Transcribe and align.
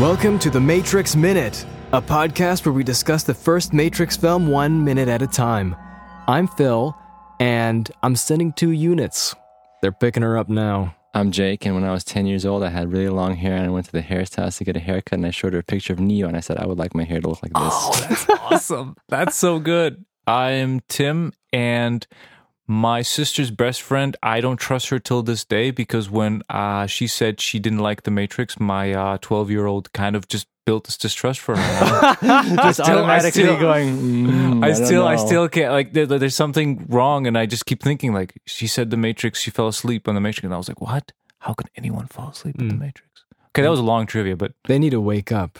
Welcome 0.00 0.40
to 0.40 0.50
the 0.50 0.58
Matrix 0.60 1.14
Minute, 1.14 1.64
a 1.92 2.02
podcast 2.02 2.66
where 2.66 2.72
we 2.72 2.82
discuss 2.82 3.22
the 3.22 3.32
first 3.32 3.72
Matrix 3.72 4.16
film 4.16 4.48
one 4.48 4.82
minute 4.82 5.06
at 5.06 5.22
a 5.22 5.26
time. 5.28 5.76
I'm 6.26 6.48
Phil, 6.48 6.98
and 7.38 7.88
I'm 8.02 8.16
sending 8.16 8.52
two 8.52 8.72
units. 8.72 9.36
They're 9.82 9.92
picking 9.92 10.24
her 10.24 10.36
up 10.36 10.48
now. 10.48 10.96
I'm 11.14 11.30
Jake, 11.30 11.64
and 11.64 11.76
when 11.76 11.84
I 11.84 11.92
was 11.92 12.02
10 12.02 12.26
years 12.26 12.44
old, 12.44 12.64
I 12.64 12.70
had 12.70 12.90
really 12.90 13.08
long 13.08 13.36
hair, 13.36 13.54
and 13.54 13.66
I 13.66 13.68
went 13.68 13.86
to 13.86 13.92
the 13.92 14.02
hairstylist 14.02 14.58
to 14.58 14.64
get 14.64 14.76
a 14.76 14.80
haircut, 14.80 15.18
and 15.18 15.26
I 15.26 15.30
showed 15.30 15.52
her 15.52 15.60
a 15.60 15.62
picture 15.62 15.92
of 15.92 16.00
Neo, 16.00 16.26
and 16.26 16.36
I 16.36 16.40
said, 16.40 16.58
I 16.58 16.66
would 16.66 16.76
like 16.76 16.96
my 16.96 17.04
hair 17.04 17.20
to 17.20 17.28
look 17.28 17.44
like 17.44 17.52
this. 17.52 17.62
Oh, 17.62 18.06
that's 18.08 18.28
awesome. 18.50 18.96
That's 19.08 19.36
so 19.36 19.60
good. 19.60 20.04
I 20.26 20.50
am 20.52 20.80
Tim, 20.88 21.32
and 21.52 22.04
my 22.66 23.02
sister's 23.02 23.50
best 23.50 23.82
friend, 23.82 24.16
I 24.22 24.40
don't 24.40 24.56
trust 24.56 24.88
her 24.88 24.98
till 24.98 25.22
this 25.22 25.44
day 25.44 25.70
because 25.70 26.08
when 26.10 26.42
uh, 26.48 26.86
she 26.86 27.06
said 27.06 27.40
she 27.40 27.58
didn't 27.58 27.80
like 27.80 28.02
The 28.04 28.10
Matrix, 28.10 28.58
my 28.58 29.18
12 29.20 29.50
year 29.50 29.66
old 29.66 29.92
kind 29.92 30.16
of 30.16 30.28
just 30.28 30.46
built 30.64 30.84
this 30.84 30.96
distrust 30.96 31.40
for 31.40 31.56
her. 31.56 32.16
Just 32.56 32.82
still- 32.82 32.96
automatically 33.00 33.42
still- 33.42 33.58
going, 33.60 33.96
mm, 33.98 34.64
I 34.64 34.68
don't 34.72 34.86
still, 34.86 35.06
I 35.06 35.16
still 35.16 35.46
can't. 35.46 35.72
Like, 35.72 35.92
there, 35.92 36.06
there's 36.06 36.34
something 36.34 36.86
wrong, 36.88 37.26
and 37.26 37.36
I 37.36 37.44
just 37.44 37.66
keep 37.66 37.82
thinking, 37.82 38.14
like, 38.14 38.40
she 38.46 38.66
said 38.66 38.88
The 38.88 38.96
Matrix, 38.96 39.40
she 39.40 39.50
fell 39.50 39.68
asleep 39.68 40.08
on 40.08 40.14
The 40.14 40.22
Matrix, 40.22 40.44
and 40.44 40.54
I 40.54 40.56
was 40.56 40.68
like, 40.68 40.80
what? 40.80 41.12
How 41.40 41.52
can 41.52 41.68
anyone 41.76 42.06
fall 42.06 42.30
asleep 42.30 42.58
in 42.58 42.68
The 42.68 42.74
Matrix? 42.76 43.24
Okay, 43.50 43.60
that 43.60 43.68
was 43.70 43.78
a 43.80 43.82
long 43.84 44.06
trivia, 44.06 44.36
but 44.36 44.52
They 44.66 44.78
need 44.78 44.90
to 44.90 45.02
wake 45.02 45.30
up. 45.30 45.58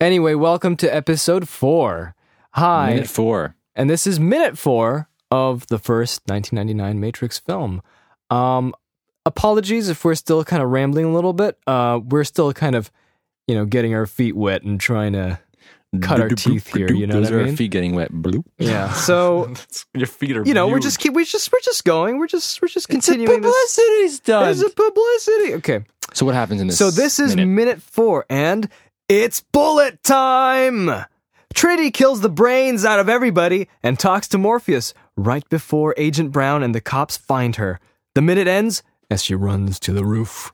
Anyway, 0.00 0.32
welcome 0.32 0.74
to 0.78 0.94
episode 0.94 1.50
four. 1.50 2.14
Hi, 2.52 2.94
Minute 2.94 3.08
four. 3.10 3.56
and 3.74 3.90
this 3.90 4.06
is 4.06 4.18
minute 4.18 4.56
four 4.56 5.10
of 5.30 5.66
the 5.68 5.78
first 5.78 6.22
1999 6.26 7.00
Matrix 7.00 7.38
film. 7.38 7.82
Um, 8.30 8.74
apologies 9.24 9.88
if 9.88 10.04
we're 10.04 10.14
still 10.14 10.44
kind 10.44 10.62
of 10.62 10.70
rambling 10.70 11.06
a 11.06 11.12
little 11.12 11.32
bit. 11.32 11.58
Uh, 11.66 12.00
we're 12.02 12.24
still 12.24 12.52
kind 12.52 12.74
of, 12.74 12.90
you 13.46 13.54
know, 13.54 13.64
getting 13.64 13.94
our 13.94 14.06
feet 14.06 14.36
wet 14.36 14.62
and 14.62 14.80
trying 14.80 15.12
to 15.14 15.38
cut 16.00 16.20
our 16.20 16.28
teeth 16.28 16.72
here. 16.74 16.92
You 16.92 17.06
know 17.06 17.14
Those 17.14 17.30
what 17.30 17.40
are 17.40 17.46
I 17.46 17.50
our 17.50 17.56
feet 17.56 17.70
getting 17.70 17.94
wet. 17.94 18.12
Bloop. 18.12 18.44
Yeah. 18.58 18.92
So 19.06 19.52
your 19.94 20.06
feet 20.06 20.36
are 20.36 20.44
you 20.44 20.54
know, 20.54 20.68
we're 20.68 20.80
just 20.80 20.98
keep 20.98 21.14
we 21.14 21.24
just 21.24 21.52
we're 21.52 21.60
just 21.60 21.84
going. 21.84 22.18
We're 22.18 22.26
just 22.26 22.60
we're 22.60 22.68
just 22.68 22.88
continuing. 22.88 23.42
Publicity's 23.42 24.20
done. 24.20 24.50
It's 24.50 24.62
a 24.62 24.70
publicity. 24.70 25.54
Okay. 25.54 25.84
So 26.12 26.26
what 26.26 26.34
happens 26.34 26.60
in 26.60 26.68
this? 26.68 26.78
So 26.78 26.90
this 26.90 27.18
is 27.18 27.36
minute? 27.36 27.46
minute 27.52 27.82
four, 27.82 28.24
and 28.30 28.68
it's 29.08 29.40
bullet 29.40 30.02
time. 30.02 30.90
Trinity 31.54 31.90
kills 31.90 32.20
the 32.20 32.28
brains 32.28 32.84
out 32.84 33.00
of 33.00 33.08
everybody 33.08 33.68
and 33.82 33.98
talks 33.98 34.28
to 34.28 34.38
Morpheus 34.38 34.92
right 35.16 35.48
before 35.48 35.94
Agent 35.96 36.32
Brown 36.32 36.62
and 36.62 36.74
the 36.74 36.80
cops 36.80 37.16
find 37.16 37.56
her. 37.56 37.78
The 38.14 38.22
minute 38.22 38.46
ends 38.48 38.82
as 39.10 39.22
she 39.24 39.34
runs 39.34 39.78
to 39.80 39.92
the 39.92 40.04
roof. 40.04 40.52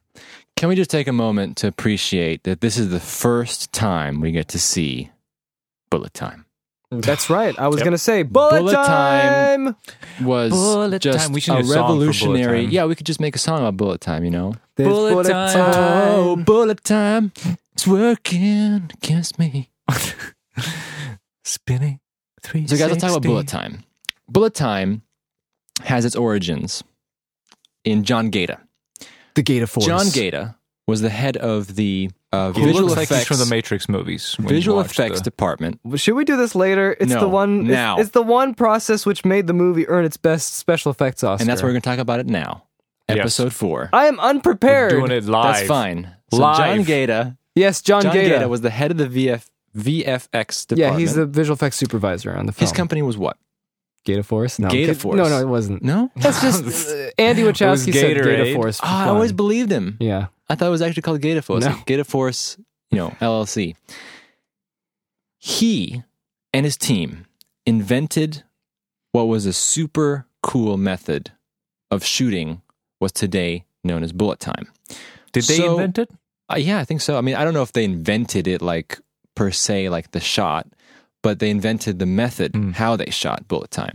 Can 0.56 0.68
we 0.68 0.74
just 0.76 0.90
take 0.90 1.08
a 1.08 1.12
moment 1.12 1.56
to 1.58 1.66
appreciate 1.66 2.44
that 2.44 2.60
this 2.60 2.76
is 2.76 2.90
the 2.90 3.00
first 3.00 3.72
time 3.72 4.20
we 4.20 4.30
get 4.32 4.48
to 4.48 4.58
see 4.58 5.10
bullet 5.90 6.14
time? 6.14 6.46
That's 6.90 7.30
right. 7.30 7.58
I 7.58 7.68
was 7.68 7.76
Yep. 7.78 7.84
gonna 7.84 7.96
say 7.98 8.22
bullet, 8.22 8.58
Bullet 8.60 8.72
time. 8.74 9.64
time. 9.64 9.76
Was 10.26 10.50
Bullet 10.52 11.00
just 11.00 11.18
time. 11.26 11.32
We 11.32 11.40
should 11.40 11.54
a 11.54 11.56
need 11.56 11.64
a 11.64 11.68
song 11.68 11.74
for 11.88 11.94
bullet 11.94 12.06
revolutionary. 12.08 12.64
time. 12.64 12.70
Yeah, 12.70 12.84
we 12.84 12.94
could 12.94 13.06
just 13.06 13.18
make 13.18 13.34
a 13.34 13.38
song 13.38 13.60
about 13.60 13.78
bullet 13.78 14.02
time. 14.02 14.24
You 14.24 14.30
know. 14.30 14.54
There's 14.76 14.88
Bullet 14.90 15.24
time. 15.26 15.72
Oh, 15.74 16.36
bullet 16.36 16.84
time. 16.84 17.32
It's 17.72 17.86
working 17.86 18.90
against 19.02 19.38
me. 19.38 19.70
spinning. 21.44 22.00
Three. 22.42 22.66
So, 22.66 22.76
guys, 22.76 22.90
let's 22.90 23.00
talk 23.00 23.10
about 23.10 23.22
bullet 23.22 23.46
time. 23.48 23.84
Bullet 24.28 24.54
time 24.54 25.02
has 25.82 26.04
its 26.04 26.16
origins 26.16 26.82
in 27.84 28.04
John 28.04 28.30
Gaeta. 28.30 28.58
The 29.34 29.42
Gate 29.42 29.62
of 29.62 29.70
Force. 29.70 29.86
John 29.86 30.06
Gaeta 30.12 30.56
was 30.86 31.00
the 31.00 31.08
head 31.10 31.36
of 31.36 31.74
the 31.76 32.10
uh, 32.32 32.52
He 32.52 32.64
visual 32.64 32.82
looks 32.86 32.96
like 32.96 33.10
effects 33.10 33.26
from 33.26 33.38
the 33.38 33.46
Matrix 33.46 33.88
movies. 33.88 34.36
visual 34.40 34.80
effects 34.80 35.18
the- 35.20 35.24
department. 35.24 35.80
Should 35.96 36.14
we 36.14 36.24
do 36.24 36.36
this 36.36 36.54
later? 36.54 36.96
It's 37.00 37.12
No, 37.12 37.20
the 37.20 37.28
one. 37.28 37.64
now. 37.66 37.98
It's, 37.98 38.10
the 38.10 38.22
one 38.22 38.54
process 38.54 39.04
which 39.06 39.24
made 39.24 39.46
the 39.46 39.52
movie 39.52 39.86
earn 39.88 40.04
its 40.04 40.16
best 40.16 40.54
special 40.54 40.90
effects 40.90 41.22
Oscar. 41.24 41.42
And 41.42 41.48
that's 41.50 41.62
where 41.62 41.68
we're 41.68 41.74
going 41.74 41.82
to 41.82 41.88
talk 41.90 41.98
about 41.98 42.20
it 42.20 42.26
now. 42.26 42.64
Yes. 43.08 43.18
Episode 43.18 43.52
four. 43.52 43.90
I 43.92 44.06
am 44.06 44.18
unprepared. 44.20 44.92
We're 44.92 45.06
doing 45.06 45.12
it 45.12 45.24
live. 45.24 45.56
That's 45.56 45.68
fine. 45.68 46.14
So 46.30 46.38
Live. 46.38 46.56
John 46.56 46.82
Gaeta, 46.84 47.36
Yes, 47.54 47.82
John, 47.82 48.02
John 48.02 48.14
Gaeta. 48.14 48.28
Gaeta 48.36 48.48
was 48.48 48.62
the 48.62 48.70
head 48.70 48.90
of 48.90 48.96
the 48.96 49.06
VF, 49.06 49.46
VFX 49.76 50.66
department. 50.66 50.78
yeah, 50.78 50.98
he's 50.98 51.14
the 51.14 51.26
visual 51.26 51.54
effects 51.54 51.76
supervisor 51.76 52.34
on 52.34 52.46
the 52.46 52.52
film. 52.52 52.62
His 52.66 52.72
company 52.72 53.02
was 53.02 53.18
what? 53.18 53.36
Gaeta 54.04 54.22
Force. 54.22 54.58
No, 54.58 54.68
kid- 54.68 54.96
Force. 54.96 55.16
No, 55.16 55.28
no, 55.28 55.38
it 55.40 55.46
wasn't. 55.48 55.82
No? 55.82 56.10
That's 56.16 56.40
just 56.40 56.88
uh, 56.90 57.10
Andy 57.18 57.42
Wachowski 57.42 57.92
said 57.92 58.16
Gator 58.16 58.54
Force. 58.54 58.80
for 58.80 58.86
Oh, 58.86 58.88
I 58.88 59.08
always 59.08 59.32
believed 59.32 59.70
him. 59.70 59.96
Yeah. 60.00 60.26
I 60.48 60.54
thought 60.54 60.66
it 60.66 60.70
was 60.70 60.82
actually 60.82 61.02
called 61.02 61.20
Gator 61.20 61.42
Force. 61.42 61.64
No. 61.64 61.76
Gaeta 61.86 62.04
Force, 62.04 62.56
you 62.90 62.98
know, 62.98 63.08
LLC. 63.20 63.74
He 65.38 66.02
and 66.52 66.64
his 66.64 66.76
team 66.76 67.26
invented 67.66 68.42
what 69.12 69.24
was 69.24 69.46
a 69.46 69.52
super 69.52 70.26
cool 70.42 70.76
method 70.76 71.32
of 71.90 72.04
shooting 72.04 72.62
what's 72.98 73.12
today 73.18 73.64
known 73.84 74.02
as 74.02 74.12
bullet 74.12 74.40
time. 74.40 74.68
Did 75.32 75.44
they 75.44 75.56
So- 75.58 75.72
invent 75.72 75.98
it? 75.98 76.10
Uh, 76.52 76.56
yeah, 76.56 76.78
I 76.78 76.84
think 76.84 77.00
so. 77.00 77.16
I 77.16 77.20
mean, 77.22 77.34
I 77.36 77.44
don't 77.44 77.54
know 77.54 77.62
if 77.62 77.72
they 77.72 77.84
invented 77.84 78.46
it 78.46 78.60
like 78.60 78.98
per 79.34 79.50
se, 79.50 79.88
like 79.88 80.10
the 80.10 80.20
shot, 80.20 80.66
but 81.22 81.38
they 81.38 81.50
invented 81.50 81.98
the 81.98 82.06
method 82.06 82.52
Mm. 82.52 82.74
how 82.74 82.96
they 82.96 83.10
shot 83.10 83.46
bullet 83.48 83.70
time. 83.70 83.94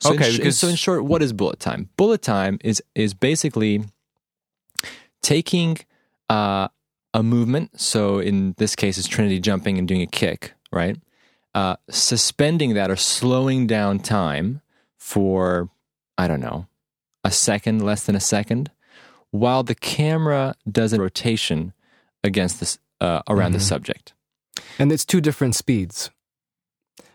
So 0.00 0.14
Okay, 0.14 0.26
in 0.28 0.32
sh- 0.32 0.36
because- 0.38 0.58
so 0.58 0.68
in 0.68 0.76
short, 0.76 1.04
what 1.04 1.22
is 1.22 1.32
bullet 1.32 1.60
time? 1.60 1.88
Bullet 1.96 2.22
time 2.22 2.58
is 2.64 2.82
is 2.94 3.14
basically 3.14 3.84
taking 5.22 5.78
uh, 6.28 6.68
a 7.14 7.22
movement. 7.22 7.78
So 7.80 8.18
in 8.18 8.54
this 8.56 8.74
case, 8.74 8.96
it's 8.98 9.06
Trinity 9.06 9.38
jumping 9.38 9.78
and 9.78 9.86
doing 9.86 10.00
a 10.02 10.06
kick, 10.06 10.54
right? 10.72 10.96
Uh, 11.54 11.76
suspending 11.90 12.72
that 12.74 12.90
or 12.90 12.96
slowing 12.96 13.66
down 13.66 13.98
time 13.98 14.62
for 14.98 15.68
I 16.16 16.26
don't 16.28 16.40
know 16.40 16.66
a 17.24 17.30
second, 17.30 17.84
less 17.84 18.04
than 18.04 18.16
a 18.16 18.20
second, 18.20 18.70
while 19.30 19.62
the 19.62 19.74
camera 19.74 20.54
does 20.70 20.92
a 20.92 20.98
rotation 21.00 21.72
against 22.24 22.60
this 22.60 22.78
uh, 23.00 23.20
around 23.28 23.52
the 23.52 23.58
Mhm. 23.58 23.62
subject. 23.68 24.12
And 24.78 24.90
it's 24.92 25.04
two 25.04 25.20
different 25.20 25.54
speeds. 25.54 26.10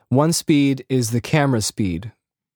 One 0.09 0.33
speed 0.33 0.85
is 0.89 1.11
the 1.11 1.21
camera 1.21 1.61
speed 1.61 2.11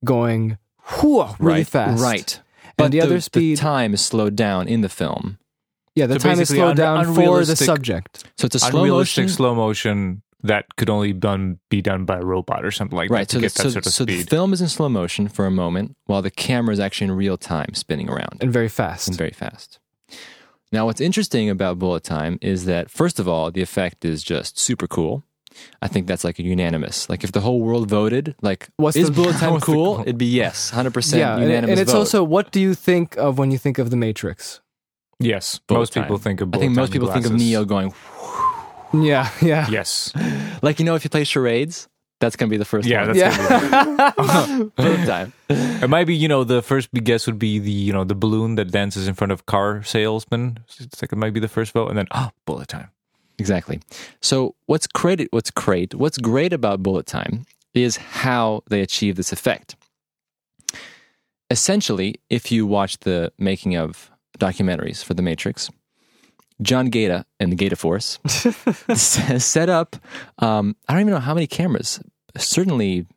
going 0.05 0.57
whew, 0.99 1.25
really 1.39 1.59
right, 1.59 1.67
fast. 1.67 2.01
right? 2.01 2.39
And 2.63 2.73
But 2.77 2.91
the, 2.91 3.01
other 3.01 3.19
speed, 3.21 3.57
time 3.57 3.93
is 3.93 4.01
slowed 4.03 4.35
down 4.35 4.67
in 4.67 4.81
the 4.81 4.89
film, 4.89 5.37
yeah, 5.95 6.05
the 6.07 6.19
So 6.19 6.29
time 6.29 6.39
is 6.39 6.49
slowed 6.49 6.69
un- 6.71 6.75
down 7.05 7.13
for 7.13 7.43
the 7.43 7.55
subject. 7.55 8.23
so 8.37 8.45
it's 8.45 8.55
a 8.55 8.59
slow 8.59 8.79
Unrealistic 8.81 9.23
motion. 9.25 9.35
slow 9.35 9.53
motion 9.55 10.21
that 10.43 10.65
could 10.77 10.89
only 10.89 11.13
done, 11.13 11.59
be 11.69 11.81
done 11.81 12.05
by 12.05 12.17
a 12.17 12.23
robot 12.23 12.65
or 12.65 12.71
something 12.71 12.95
like 12.97 13.11
Right, 13.11 13.27
that 13.27 13.29
to 13.29 13.35
so, 13.35 13.39
the, 13.39 13.41
get 13.41 13.53
that 13.53 13.61
so, 13.63 13.69
sort 13.69 13.85
of 13.85 13.91
so 13.93 14.05
the 14.05 14.23
film 14.23 14.53
is 14.53 14.61
in 14.61 14.69
slow 14.69 14.89
motion 14.89 15.27
for 15.27 15.45
a 15.45 15.51
moment, 15.51 15.95
while 16.05 16.21
the 16.23 16.31
camera 16.31 16.73
is 16.73 16.79
actually 16.79 17.05
in 17.05 17.11
real 17.11 17.37
time 17.37 17.73
spinning 17.75 18.09
around. 18.09 18.37
And 18.41 18.51
very 18.51 18.69
fast. 18.69 19.09
and 19.09 19.17
very 19.17 19.31
fast. 19.31 19.77
Now, 20.71 20.85
what's 20.85 21.01
interesting 21.01 21.49
about 21.49 21.77
bullet 21.77 22.03
time 22.03 22.39
is 22.41 22.63
that, 22.65 22.89
first 22.89 23.19
of 23.19 23.27
all, 23.27 23.51
the 23.51 23.61
effect 23.61 24.05
is 24.05 24.23
just 24.23 24.57
super 24.57 24.87
cool. 24.87 25.23
I 25.81 25.87
think 25.87 26.07
that's 26.07 26.23
like 26.23 26.39
a 26.39 26.43
unanimous. 26.43 27.09
Like, 27.09 27.23
if 27.23 27.31
the 27.31 27.41
whole 27.41 27.59
world 27.61 27.89
voted, 27.89 28.35
like, 28.41 28.69
What's 28.77 28.95
is 28.97 29.07
the- 29.07 29.13
bullet 29.13 29.35
time 29.37 29.51
what's 29.53 29.65
the 29.65 29.71
cool? 29.73 30.01
It'd 30.01 30.17
be 30.17 30.25
yes, 30.25 30.71
100% 30.71 31.17
yeah, 31.17 31.33
and, 31.33 31.43
unanimous 31.43 31.69
and 31.71 31.79
it's 31.79 31.91
vote. 31.91 31.99
also 31.99 32.23
what 32.23 32.51
do 32.51 32.59
you 32.59 32.73
think 32.73 33.15
of 33.17 33.37
when 33.37 33.51
you 33.51 33.57
think 33.57 33.77
of 33.77 33.89
the 33.89 33.97
Matrix? 33.97 34.61
yes, 35.19 35.59
Bullet 35.67 35.79
most 35.79 35.93
people 35.93 36.17
think 36.17 36.41
of. 36.41 36.49
Bullet 36.51 36.63
time. 36.65 36.71
I 36.71 36.75
think 36.75 36.75
bullet 36.75 36.81
most 36.81 36.87
time 36.89 36.93
people 36.93 37.11
think 37.13 37.25
of. 37.27 37.33
Neo 37.33 37.63
going, 37.65 37.93
Yeah, 38.93 39.29
yeah. 39.41 39.67
Yes, 39.69 40.11
like, 40.61 40.79
you 40.79 40.85
know, 40.85 40.95
if 40.95 41.03
you 41.03 41.09
play 41.09 41.23
charades, 41.23 41.87
that's 42.19 42.35
going 42.35 42.49
to 42.49 42.53
be 42.53 42.57
the 42.57 42.65
first 42.65 42.87
Yeah, 42.87 43.05
one. 43.07 43.17
that's 43.17 43.37
yeah. 43.37 44.63
bullet 44.75 45.05
time. 45.05 45.33
it 45.49 45.89
might 45.89 46.05
be. 46.05 46.15
You 46.15 46.27
know, 46.27 46.43
the 46.43 46.61
first 46.61 46.91
guess 46.93 47.25
would 47.27 47.39
be 47.39 47.59
the 47.59 47.71
you 47.71 47.93
know 47.93 48.03
the 48.03 48.15
balloon 48.15 48.55
that 48.55 48.71
dances 48.71 49.07
in 49.07 49.13
front 49.15 49.31
of 49.31 49.45
car 49.45 49.81
salesman. 49.83 50.59
It's 50.79 51.01
like 51.01 51.11
it 51.11 51.15
might 51.17 51.33
be 51.33 51.39
the 51.39 51.47
first 51.47 51.71
vote, 51.73 51.89
and 51.89 51.97
then 51.97 52.07
oh, 52.11 52.29
bullet 52.45 52.67
time. 52.67 52.89
Exactly. 53.41 53.79
So 54.21 54.53
what's 54.67 54.85
great 54.85 55.27
what's 55.31 55.49
great 55.49 55.95
what's 55.95 56.19
great 56.19 56.53
about 56.53 56.83
bullet 56.83 57.07
time 57.07 57.45
is 57.73 57.97
how 57.97 58.61
they 58.69 58.81
achieve 58.81 59.15
this 59.15 59.31
effect. 59.31 59.75
Essentially, 61.49 62.15
if 62.29 62.51
you 62.51 62.67
watch 62.67 62.99
the 62.99 63.33
making 63.39 63.75
of 63.75 64.11
documentaries 64.37 65.03
for 65.03 65.15
The 65.15 65.23
Matrix, 65.23 65.71
John 66.61 66.91
Gaeta 66.91 67.25
and 67.39 67.51
the 67.51 67.55
Gaeta 67.55 67.75
Force 67.75 68.19
set 68.93 69.69
up 69.69 69.95
um, 70.37 70.75
I 70.87 70.93
don't 70.93 71.01
even 71.01 71.13
know 71.13 71.19
how 71.19 71.33
many 71.33 71.47
cameras. 71.47 71.99
Certainly 72.37 73.07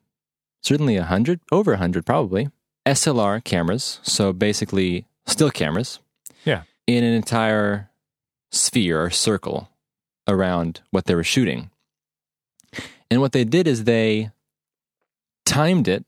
certainly 0.63 0.97
a 0.97 1.05
hundred, 1.05 1.41
over 1.53 1.75
a 1.75 1.77
hundred 1.77 2.07
probably. 2.07 2.49
SLR 2.87 3.45
cameras, 3.45 4.01
so 4.03 4.33
basically 4.33 5.07
still 5.27 5.51
cameras. 5.51 6.01
Yeah. 6.45 6.63
In 6.87 7.05
an 7.05 7.13
entire 7.13 7.91
sphere 8.51 9.05
or 9.05 9.11
circle 9.11 9.69
around 10.27 10.81
what 10.91 11.05
they 11.07 11.15
were 11.15 11.25
shooting. 11.25 11.71
And 13.11 13.21
what 13.21 13.33
they 13.33 13.45
did 13.45 13.67
is 13.69 13.85
they 13.85 14.31
timed 15.45 15.89
it 15.89 16.05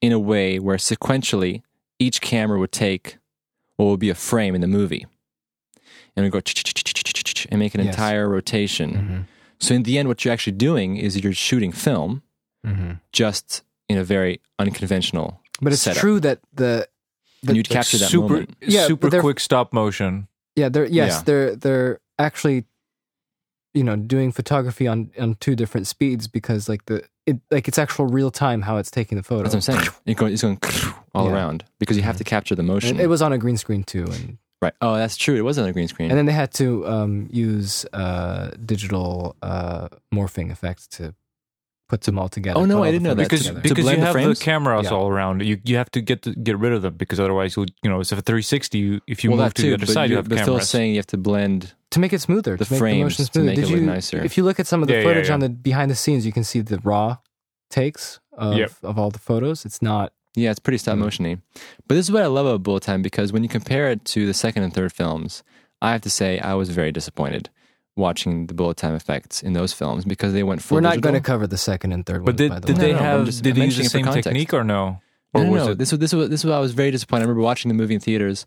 in 0.00 0.12
a 0.12 0.18
way 0.18 0.58
where 0.58 0.76
sequentially 0.76 1.62
each 1.98 2.20
camera 2.20 2.58
would 2.58 2.72
take 2.72 3.18
what 3.76 3.86
would 3.86 4.00
be 4.00 4.10
a 4.10 4.14
frame 4.14 4.54
in 4.54 4.60
the 4.60 4.66
movie. 4.66 5.06
And 6.14 6.24
we 6.24 6.30
go 6.30 6.38
and 7.50 7.58
make 7.58 7.74
an 7.74 7.84
Yes. 7.84 7.94
entire 7.94 8.28
rotation. 8.28 8.92
Mm-hmm. 8.92 9.20
So 9.58 9.74
in 9.74 9.82
the 9.82 9.98
end, 9.98 10.08
what 10.08 10.24
you're 10.24 10.32
actually 10.32 10.56
doing 10.56 10.96
is 10.96 11.18
you're 11.22 11.32
shooting 11.32 11.72
film, 11.72 12.22
Mm-hmm. 12.66 12.92
just 13.12 13.62
in 13.88 13.96
a 13.96 14.02
very 14.02 14.40
unconventional. 14.58 15.40
But 15.62 15.72
it's 15.72 15.82
setup. 15.82 16.00
true 16.00 16.18
that 16.20 16.40
the 16.52 16.88
and 17.46 17.56
you'd 17.56 17.68
Like 17.70 17.76
capture 17.76 17.98
that 17.98 18.08
super, 18.10 18.28
moment. 18.28 18.56
Yeah, 18.60 18.86
super 18.88 19.08
quick 19.20 19.38
stop 19.38 19.72
motion. 19.72 20.26
yeah 20.56 20.68
they're 20.68 20.86
yes 20.86 21.12
Yeah. 21.18 21.22
they're 21.26 21.54
they're 21.56 22.00
actually 22.18 22.64
you 23.76 23.84
know 23.84 23.94
doing 23.96 24.32
photography 24.32 24.88
on 24.88 25.10
on 25.18 25.34
two 25.36 25.54
different 25.54 25.86
speeds 25.86 26.26
because 26.26 26.68
like 26.68 26.84
the 26.86 27.04
it 27.26 27.36
like 27.50 27.68
it's 27.68 27.78
actual 27.78 28.06
real 28.06 28.30
time 28.30 28.62
how 28.62 28.76
it's 28.78 28.90
taking 28.90 29.16
the 29.18 29.22
photo. 29.22 29.42
That's 29.42 29.54
what 29.54 29.68
I'm 29.68 29.80
saying. 29.80 29.94
You're 30.06 30.14
going, 30.14 30.32
it's 30.32 30.42
going 30.42 30.58
all 31.14 31.26
Yeah. 31.26 31.32
around 31.34 31.64
because 31.78 31.96
you 31.96 32.02
have 32.04 32.16
to 32.18 32.24
capture 32.24 32.54
the 32.54 32.62
motion. 32.62 32.90
And 32.90 33.00
it 33.00 33.08
was 33.08 33.20
on 33.22 33.32
a 33.32 33.38
green 33.38 33.56
screen 33.56 33.82
too, 33.84 34.04
and 34.04 34.38
right. 34.62 34.72
Oh, 34.80 34.94
that's 34.96 35.16
true. 35.16 35.34
It 35.36 35.42
was 35.42 35.58
on 35.58 35.66
a 35.68 35.72
green 35.72 35.88
screen. 35.88 36.10
and 36.10 36.16
then 36.18 36.26
they 36.26 36.32
had 36.32 36.52
to 36.54 36.86
um, 36.88 37.28
use 37.30 37.84
uh, 37.92 38.50
digital 38.64 39.36
uh, 39.42 39.88
morphing 40.14 40.50
effects 40.50 40.86
to 40.96 41.14
put 41.88 42.00
them 42.02 42.18
all 42.18 42.28
together. 42.28 42.58
Oh, 42.58 42.64
no, 42.64 42.82
I 42.82 42.90
didn't 42.90 43.04
know 43.04 43.14
that. 43.14 43.28
because 43.28 43.48
because 43.50 43.78
you 43.84 43.90
have 43.90 44.00
the, 44.00 44.12
frames? 44.12 44.38
cameras 44.40 44.84
Yeah. 44.86 44.90
all 44.96 45.08
around. 45.08 45.42
You 45.42 45.58
you 45.64 45.76
have 45.76 45.90
to 45.92 46.00
get 46.00 46.22
to 46.22 46.34
get 46.34 46.58
rid 46.58 46.72
of 46.72 46.82
them 46.82 46.94
because 46.94 47.20
otherwise, 47.20 47.54
you'll, 47.56 47.66
you 47.82 47.90
know, 47.90 48.00
it's 48.00 48.12
a 48.12 48.16
360. 48.16 48.78
You, 48.78 49.00
if 49.06 49.22
you 49.24 49.30
well, 49.30 49.40
move 49.44 49.54
to 49.54 49.62
too. 49.62 49.68
the 49.68 49.74
other 49.74 49.86
but 49.86 49.92
side, 49.92 50.04
you 50.10 50.14
you're 50.14 50.22
have 50.22 50.28
but 50.28 50.38
still 50.40 50.60
saying 50.60 50.90
you 50.92 50.98
have 50.98 51.06
to 51.08 51.16
blend. 51.18 51.74
to 51.92 52.00
make 52.00 52.12
it 52.12 52.20
smoother, 52.20 52.56
the 52.56 52.64
to 52.64 52.72
make 52.72 52.76
the 52.76 52.78
frames 52.78 53.02
motion 53.04 53.24
to 53.26 53.32
smoother. 53.32 53.46
make 53.46 53.56
Did 53.56 53.64
it 53.64 53.70
look 53.70 53.80
you, 53.80 53.86
nicer. 53.86 54.24
If 54.24 54.36
you 54.36 54.42
look 54.44 54.58
at 54.60 54.66
some 54.66 54.82
of 54.82 54.88
the 54.88 54.94
Yeah, 54.94 55.00
yeah, 55.00 55.06
footage 55.08 55.28
yeah. 55.28 55.34
on 55.34 55.40
the 55.40 55.48
behind 55.48 55.90
the 55.90 55.94
scenes, 55.94 56.26
you 56.26 56.32
can 56.32 56.44
see 56.44 56.60
the 56.60 56.78
raw 56.80 57.18
takes 57.70 58.20
of 58.32 58.56
Yep. 58.56 58.72
of 58.82 58.98
all 58.98 59.10
the 59.10 59.18
photos. 59.18 59.64
It's 59.64 59.80
not. 59.82 60.12
Yeah, 60.34 60.50
it's 60.50 60.60
pretty 60.60 60.78
stop 60.78 60.98
Mhm. 60.98 61.04
motiony. 61.04 61.40
But 61.88 61.94
this 61.94 62.06
is 62.06 62.12
what 62.12 62.22
I 62.22 62.26
love 62.26 62.46
about 62.46 62.62
Bullet 62.62 62.82
Time 62.82 63.00
because 63.00 63.32
when 63.32 63.42
you 63.42 63.48
compare 63.48 63.90
it 63.90 64.04
to 64.06 64.26
the 64.26 64.34
second 64.34 64.64
and 64.64 64.72
third 64.74 64.92
films, 64.92 65.42
I 65.80 65.92
have 65.92 66.02
to 66.02 66.10
say 66.10 66.38
I 66.40 66.54
was 66.54 66.68
very 66.70 66.92
disappointed 66.92 67.48
watching 67.96 68.46
the 68.46 68.54
Bullet 68.54 68.76
Time 68.76 68.94
effects 68.94 69.42
in 69.42 69.54
those 69.54 69.72
films 69.72 70.04
because 70.04 70.32
they 70.34 70.42
went 70.42 70.62
full. 70.62 70.76
we're 70.76 70.80
not 70.82 71.00
going 71.00 71.14
to 71.14 71.20
cover 71.20 71.46
the 71.46 71.56
second 71.58 71.92
and 71.92 72.04
third 72.06 72.24
But 72.24 72.32
ones. 72.32 72.38
did, 72.38 72.50
by 72.50 72.58
the 72.60 72.66
did 72.66 72.76
way. 72.78 72.82
they 72.82 72.92
No, 72.92 72.98
no, 72.98 73.04
have? 73.04 73.26
just- 73.26 73.42
did 73.42 73.54
I'm 73.54 73.58
they 73.60 73.64
use 73.66 73.76
the 73.76 73.82
mentioning 73.82 74.04
it 74.04 74.06
for 74.08 74.12
same 74.12 74.22
technique 74.22 74.52
or 74.54 74.62
no? 74.64 75.00
No, 75.34 75.40
Or 75.40 75.44
no, 75.44 75.50
was 75.50 75.64
no. 75.66 75.70
it? 75.72 75.78
This 75.78 75.90
was 75.92 75.98
this 75.98 76.12
was 76.12 76.28
this 76.28 76.44
was 76.44 76.50
why 76.50 76.56
I 76.56 76.60
was 76.60 76.72
very 76.72 76.90
disappointed. 76.90 77.22
I 77.22 77.24
remember 77.24 77.42
watching 77.42 77.68
the 77.68 77.74
movie 77.74 77.94
in 77.94 78.00
theaters. 78.00 78.46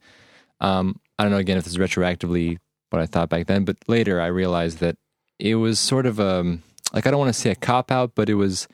Um, 0.61 0.99
I 1.17 1.23
don't 1.23 1.31
know 1.31 1.37
again 1.37 1.57
if 1.57 1.63
this 1.65 1.73
is 1.73 1.79
retroactively 1.79 2.57
what 2.91 3.01
I 3.01 3.05
thought 3.05 3.29
back 3.29 3.47
then, 3.47 3.65
but 3.65 3.77
later 3.87 4.19
I 4.21 4.27
realized 4.27 4.79
that 4.79 4.95
it 5.39 5.55
was 5.55 5.79
sort 5.79 6.05
of 6.05 6.19
um 6.19 6.63
like 6.93 7.05
I 7.07 7.11
don't 7.11 7.19
want 7.19 7.33
to 7.33 7.39
say 7.39 7.49
a 7.51 7.55
cop 7.55 7.91
out, 7.91 8.13
but 8.15 8.29
it 8.29 8.35
was 8.35 8.67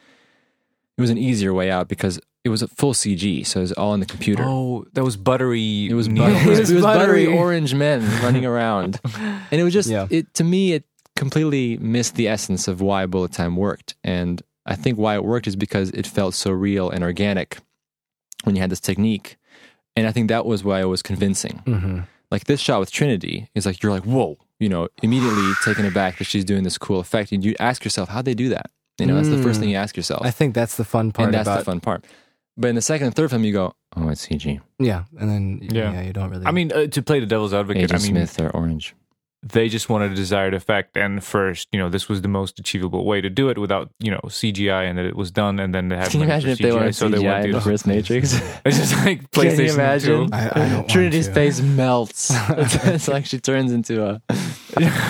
it 0.98 1.02
was 1.02 1.10
an 1.10 1.18
easier 1.18 1.54
way 1.54 1.70
out 1.72 1.88
because 1.90 2.20
it 2.46 2.50
was 2.50 2.62
a 2.62 2.68
full 2.70 2.94
CG, 2.94 3.46
so 3.46 3.60
it 3.60 3.64
was 3.64 3.72
all 3.74 3.94
in 3.96 4.00
the 4.00 4.06
computer. 4.06 4.44
Oh, 4.46 4.86
that 4.94 5.04
was 5.04 5.18
buttery. 5.18 5.88
It 5.90 5.94
was, 5.96 6.08
neon. 6.08 6.32
butter- 6.32 6.46
it 6.46 6.50
was, 6.50 6.58
It 6.60 6.62
was 6.62 6.72
it 6.72 6.76
was 6.76 6.84
buttery 6.84 7.26
buttery. 7.26 7.38
orange 7.38 7.74
men 7.74 8.02
running 8.24 8.46
around, 8.46 9.00
and 9.52 9.60
it 9.60 9.64
was 9.64 9.74
just 9.74 9.90
Yeah. 9.90 10.08
it 10.10 10.34
to 10.36 10.44
me. 10.44 10.74
It 10.74 10.84
completely 11.16 11.78
missed 11.78 12.16
the 12.16 12.28
essence 12.28 12.68
of 12.68 12.82
why 12.82 13.06
Bullet 13.06 13.32
Time 13.34 13.56
worked, 13.58 13.96
and 14.04 14.42
I 14.66 14.76
think 14.76 14.98
why 14.98 15.16
it 15.16 15.24
worked 15.26 15.48
is 15.48 15.56
because 15.56 15.90
it 15.92 16.06
felt 16.08 16.34
so 16.36 16.52
real 16.52 16.90
and 16.90 17.04
organic 17.04 17.58
when 18.44 18.56
you 18.56 18.62
had 18.62 18.70
this 18.70 18.80
technique, 18.80 19.38
and 19.96 20.08
I 20.08 20.12
think 20.12 20.30
that 20.30 20.46
was 20.46 20.64
why 20.64 20.82
it 20.82 20.86
was 20.86 21.02
convincing. 21.02 21.62
Mhm. 21.66 22.08
Like 22.32 22.46
this 22.46 22.60
shot 22.60 22.80
with 22.80 22.92
Trinity 22.92 23.50
is 23.56 23.66
like 23.66 23.82
you're 23.82 23.92
like 23.92 24.04
whoa, 24.06 24.38
you 24.60 24.70
know, 24.70 24.88
immediately 25.02 25.52
taken 25.66 25.86
aback 25.86 26.18
that 26.20 26.26
she's 26.26 26.46
doing 26.46 26.64
this 26.64 26.78
cool 26.78 27.00
effect, 27.00 27.32
and 27.32 27.44
you 27.44 27.56
ask 27.60 27.84
yourself 27.84 28.10
how'd 28.10 28.26
they 28.26 28.34
do 28.36 28.50
that? 28.50 28.70
You 29.00 29.06
know, 29.06 29.16
that's 29.16 29.28
the 29.30 29.42
first 29.44 29.58
Mm. 29.58 29.62
thing 29.64 29.70
you 29.72 29.76
ask 29.78 29.98
yourself, 29.98 30.22
I 30.26 30.32
think 30.32 30.54
that's 30.56 30.78
the 30.78 30.86
fun 30.86 31.12
part 31.12 31.26
and 31.28 31.34
that's 31.34 31.48
about 31.48 31.60
the 31.60 31.66
fun 31.66 31.80
part. 31.82 32.06
But 32.58 32.70
in 32.70 32.76
the 32.76 32.82
second 32.82 33.08
and 33.08 33.16
third 33.16 33.30
film, 33.30 33.44
you 33.44 33.52
go, 33.54 33.74
oh, 33.98 34.08
it's 34.10 34.26
CG. 34.28 34.62
yeah, 34.80 35.04
and 35.20 35.30
then 35.30 35.60
yeah, 35.62 35.92
Yeah. 35.92 36.02
you 36.02 36.14
don't 36.14 36.30
really. 36.30 36.46
I 36.46 36.52
mean, 36.52 36.72
uh, 36.72 36.88
to 36.88 37.02
play 37.02 37.20
the 37.20 37.26
devil's 37.26 37.54
advocate, 37.54 37.84
Agent 37.84 38.00
I 38.02 38.04
mean, 38.04 38.12
Smith 38.28 38.40
or 38.40 38.50
Orange. 38.52 38.96
they 39.44 39.68
just 39.68 39.90
wanted 39.90 40.12
a 40.14 40.16
desired 40.16 40.54
effect, 40.54 40.96
and 40.96 41.22
first, 41.24 41.68
you 41.74 41.78
know, 41.80 41.90
this 41.90 42.08
was 42.08 42.22
the 42.22 42.28
most 42.30 42.58
achievable 42.58 43.04
way 43.06 43.20
to 43.20 43.30
do 43.30 43.50
it 43.50 43.58
without, 43.58 43.92
you 44.00 44.10
know, 44.10 44.22
CGI, 44.28 44.90
and 44.90 44.98
that 44.98 45.06
it 45.06 45.16
was 45.18 45.32
done, 45.32 45.60
and 45.60 45.76
then 45.76 45.90
they 45.90 45.98
had 45.98 46.10
Can 46.12 46.22
you 46.22 46.28
money 46.28 46.42
for 46.42 46.48
imagine 46.48 46.50
if 46.52 46.58
they 46.60 46.70
CGI, 46.80 46.96
so 46.96 47.10
they 47.10 47.18
CGI 47.18 47.24
went 47.34 47.46
in 47.46 47.52
the 47.52 47.58
to- 47.60 47.64
first 47.66 47.86
Matrix? 47.88 48.42
It's 48.66 48.78
just 48.78 48.96
like 49.06 49.20
Can 49.32 49.44
PlayStation 49.44 49.68
you 49.68 49.74
imagine? 49.74 50.28
2. 50.32 50.34
I, 50.34 50.46
I 50.46 50.50
don't 50.70 50.74
want 50.76 50.90
Trinity's 50.90 51.28
to. 51.28 51.34
face 51.34 51.60
melts. 51.62 52.32
it's, 52.50 52.76
it's 52.86 53.08
like 53.10 53.26
she 53.26 53.40
turns 53.40 53.72
into 53.74 54.02
a, 54.04 54.22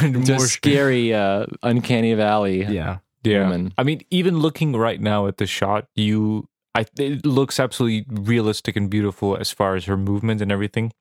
into 0.04 0.34
a 0.34 0.38
More- 0.38 0.48
scary, 0.48 1.14
uh, 1.14 1.46
uncanny 1.64 2.14
valley 2.16 2.66
Yeah, 2.66 2.98
Yeah. 3.24 3.44
woman. 3.44 3.74
I 3.78 3.84
mean, 3.84 4.02
even 4.10 4.40
looking 4.40 4.74
right 4.76 5.00
now 5.00 5.28
at 5.28 5.38
the 5.38 5.46
shot, 5.46 5.88
you, 5.96 6.50
I, 6.76 6.86
it 7.00 7.26
looks 7.26 7.60
absolutely 7.60 8.06
realistic 8.10 8.76
and 8.76 8.90
beautiful 8.90 9.38
as 9.38 9.50
far 9.52 9.76
as 9.76 9.86
her 9.86 9.98
movement 9.98 10.42
and 10.42 10.52
everything. 10.52 10.92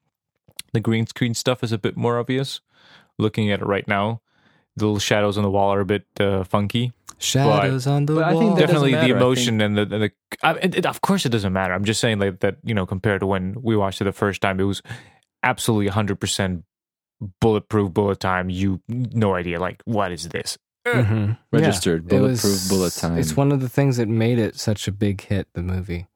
The 0.72 0.80
green 0.80 1.06
screen 1.06 1.34
stuff 1.34 1.62
is 1.64 1.72
a 1.72 1.78
bit 1.78 1.96
more 1.96 2.18
obvious. 2.18 2.60
Looking 3.18 3.50
at 3.50 3.60
it 3.60 3.66
right 3.66 3.86
now, 3.86 4.20
the 4.76 4.86
little 4.86 4.98
shadows 5.00 5.36
on 5.36 5.42
the 5.44 5.50
wall 5.50 5.72
are 5.74 5.80
a 5.80 5.84
bit 5.84 6.04
uh, 6.20 6.44
funky. 6.44 6.92
shadows 7.18 7.86
on 7.86 8.06
the 8.06 8.14
but 8.14 8.24
I 8.24 8.30
think 8.30 8.42
wall. 8.44 8.56
Definitely 8.56 8.90
the 8.92 8.96
matter, 8.98 9.14
I 9.14 9.16
emotion 9.16 9.60
and 9.60 9.76
the, 9.76 9.82
and 9.82 9.90
the 10.02 10.10
I, 10.42 10.52
it, 10.54 10.74
it- 10.78 10.86
of 10.86 11.00
course 11.00 11.26
it 11.26 11.30
doesn't 11.30 11.52
matter. 11.52 11.72
I'm 11.74 11.84
just 11.84 12.00
saying 12.00 12.18
like 12.18 12.40
that, 12.40 12.56
you 12.64 12.74
know, 12.74 12.86
compared 12.86 13.20
to 13.20 13.26
when 13.26 13.56
we 13.62 13.76
watched 13.76 14.00
it 14.00 14.04
the 14.04 14.12
first 14.12 14.40
time, 14.42 14.58
it 14.60 14.64
was 14.64 14.82
absolutely 15.42 15.90
100% 15.90 16.62
bulletproof 17.40 17.92
bullet 17.92 18.20
time. 18.20 18.50
You 18.50 18.80
no 18.88 19.34
idea 19.34 19.60
like 19.60 19.80
what 19.84 20.10
is 20.12 20.28
this? 20.30 20.58
Mhm. 20.86 21.38
Registered, 21.52 22.04
Yeah. 22.04 22.18
Bulletproof 22.18 22.42
was- 22.52 22.68
bullet 22.68 22.92
time. 22.94 23.18
It's 23.18 23.36
one 23.36 23.52
of 23.52 23.60
the 23.60 23.68
things 23.68 23.96
that 23.96 24.08
made 24.08 24.38
it 24.38 24.56
such 24.58 24.86
a 24.88 24.92
big 24.92 25.20
hit. 25.22 25.48
The 25.54 25.62
movie 25.62 26.06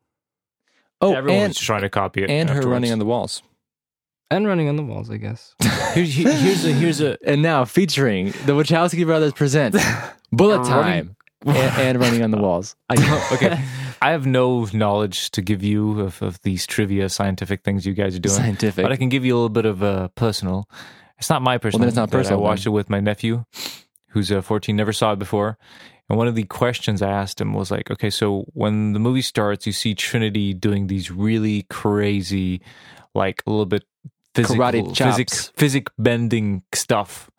Oh, 1.00 1.14
Everyone 1.14 1.42
and, 1.42 1.50
was 1.50 1.58
trying 1.58 1.82
to 1.82 1.88
copy 1.88 2.24
it. 2.24 2.30
and 2.30 2.50
her 2.50 2.62
running 2.62 2.90
on 2.92 2.98
the 2.98 3.04
walls. 3.06 3.42
and 4.30 4.46
running 4.46 4.68
on 4.68 4.76
the 4.76 4.82
walls, 4.82 5.10
I 5.10 5.16
guess. 5.16 5.54
Here's, 5.94 6.12
here's 6.14 6.64
a 6.66 6.72
here's 6.72 7.00
a 7.00 7.16
And 7.26 7.40
now 7.40 7.64
featuring 7.64 8.26
the 8.46 8.52
Wachowski 8.52 9.06
brothers 9.06 9.32
present 9.32 9.74
Bullet 10.32 10.66
Time 10.66 11.16
and, 11.46 11.56
and 11.56 12.00
Running 12.00 12.22
on 12.22 12.30
the 12.30 12.36
Walls. 12.36 12.76
I 12.90 12.96
know. 12.96 13.22
Okay, 13.32 13.58
I 14.02 14.10
have 14.10 14.26
no 14.26 14.66
knowledge 14.74 15.30
to 15.30 15.40
give 15.40 15.62
you 15.62 16.00
of, 16.00 16.20
of 16.20 16.42
these 16.42 16.66
trivia 16.66 17.08
scientific 17.08 17.62
things 17.62 17.86
you 17.86 17.94
guys 17.94 18.14
are 18.16 18.18
doing, 18.18 18.34
Scientific. 18.36 18.82
but 18.84 18.92
I 18.92 18.96
can 18.96 19.08
give 19.08 19.24
you 19.24 19.32
a 19.34 19.36
little 19.36 19.48
bit 19.48 19.64
of 19.64 19.82
uh, 19.82 20.08
personal. 20.08 20.68
It's 21.18 21.30
not 21.30 21.40
my 21.40 21.56
personal. 21.58 21.80
then 21.80 21.88
it's 21.88 21.96
not 21.96 22.10
but 22.10 22.18
personal, 22.18 22.40
I 22.40 22.42
watched 22.42 22.66
it 22.66 22.70
with 22.70 22.90
my 22.90 23.00
nephew, 23.00 23.44
who's 24.08 24.30
uh, 24.32 24.42
14, 24.42 24.74
never 24.74 24.92
saw 24.92 25.12
it 25.12 25.18
before. 25.18 25.58
And 26.08 26.16
one 26.16 26.28
of 26.28 26.34
the 26.34 26.44
questions 26.44 27.02
I 27.02 27.10
asked 27.10 27.40
him 27.40 27.52
was 27.52 27.70
like, 27.70 27.90
okay, 27.90 28.10
so 28.10 28.44
when 28.54 28.94
the 28.94 28.98
movie 28.98 29.22
starts, 29.22 29.66
you 29.66 29.72
see 29.72 29.94
Trinity 29.94 30.54
doing 30.54 30.86
these 30.86 31.10
really 31.10 31.66
crazy, 31.68 32.62
like 33.14 33.42
a 33.46 33.50
little 33.50 33.66
bit 33.66 33.84
physical, 34.34 34.64
Karate 34.64 34.96
physic, 34.96 35.30
physic 35.56 35.88
bending 35.98 36.62
stuff. 36.72 37.30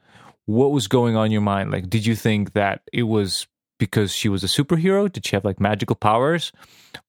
What 0.45 0.71
was 0.71 0.88
going 0.88 1.16
on 1.16 1.27
in 1.27 1.31
your 1.31 1.42
mind? 1.42 1.71
Like, 1.71 1.89
did 1.89 2.06
you 2.06 2.16
think 2.16 2.54
that 2.54 2.81
it 2.94 3.04
was 3.04 3.48
because 3.80 4.11
she 4.14 4.30
was 4.30 4.44
a 4.44 4.47
superhero? 4.47 5.11
Did 5.11 5.26
she 5.26 5.35
have 5.35 5.45
like 5.45 5.59
magical 5.59 5.95
powers, 5.95 6.52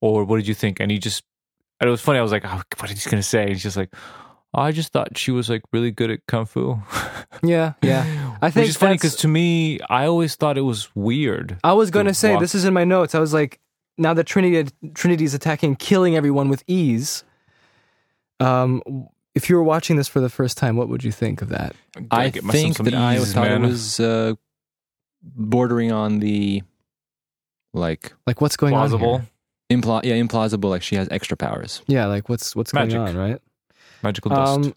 or 0.00 0.24
what 0.24 0.36
did 0.36 0.46
you 0.46 0.54
think? 0.54 0.80
And 0.80 0.90
he 0.90 0.98
just, 0.98 1.24
and 1.78 1.88
it 1.88 1.90
was 1.90 2.00
funny. 2.00 2.18
I 2.18 2.22
was 2.22 2.32
like, 2.32 2.44
oh, 2.46 2.62
what 2.78 2.90
is 2.90 3.04
he 3.04 3.10
gonna 3.10 3.22
say? 3.22 3.42
And 3.42 3.50
he's 3.50 3.62
just 3.62 3.76
like, 3.76 3.94
I 4.52 4.72
just 4.72 4.92
thought 4.92 5.16
she 5.16 5.30
was 5.30 5.48
like 5.48 5.62
really 5.72 5.90
good 5.92 6.10
at 6.10 6.26
kung 6.26 6.46
fu. 6.46 6.80
Yeah, 7.42 7.74
yeah. 7.82 8.36
I 8.42 8.50
think 8.50 8.68
it's 8.68 8.76
funny 8.76 8.94
because 8.94 9.16
to 9.16 9.28
me, 9.28 9.78
I 9.88 10.04
always 10.06 10.34
thought 10.34 10.58
it 10.58 10.62
was 10.62 10.94
weird. 10.94 11.58
I 11.64 11.72
was 11.72 11.90
going 11.90 12.04
to 12.06 12.10
to 12.10 12.14
say 12.14 12.32
walk- 12.32 12.40
this 12.40 12.54
is 12.54 12.64
in 12.66 12.74
my 12.74 12.84
notes. 12.84 13.14
I 13.14 13.18
was 13.20 13.32
like, 13.32 13.60
now 13.96 14.12
that 14.14 14.24
Trinity 14.24 14.70
Trinity's 14.94 15.32
attacking, 15.32 15.76
killing 15.76 16.16
everyone 16.16 16.48
with 16.48 16.64
ease. 16.66 17.24
Um, 18.40 18.82
if 19.34 19.48
you 19.48 19.56
were 19.56 19.62
watching 19.62 19.96
this 19.96 20.08
for 20.08 20.20
the 20.20 20.28
first 20.28 20.58
time, 20.58 20.76
what 20.76 20.88
would 20.88 21.04
you 21.04 21.12
think 21.12 21.40
of 21.40 21.48
that? 21.50 21.74
I 21.96 22.00
Gotta 22.00 22.30
get 22.30 22.44
myself 22.44 22.62
think 22.62 22.76
some 22.78 22.84
that 22.86 22.94
I 22.94 23.18
thought 23.24 23.48
man. 23.48 23.64
it 23.64 23.68
was 23.68 24.00
uh, 24.00 24.34
bordering 25.22 25.92
on 25.92 26.18
the 26.20 26.62
like 27.72 28.12
Like, 28.26 28.40
what's 28.40 28.56
going 28.56 28.72
plausible, 28.72 29.14
on? 29.14 29.28
impl- 29.70 30.04
yeah, 30.04 30.14
implausible. 30.14 30.68
Like 30.70 30.82
she 30.82 30.96
has 30.96 31.08
extra 31.10 31.36
powers. 31.36 31.82
Yeah, 31.86 32.06
like 32.06 32.28
what's 32.28 32.56
what's 32.56 32.72
Magic. 32.74 32.94
going 32.98 33.08
on, 33.08 33.16
right? 33.16 33.40
Magical 34.02 34.30
dust. 34.30 34.66
Um, 34.66 34.74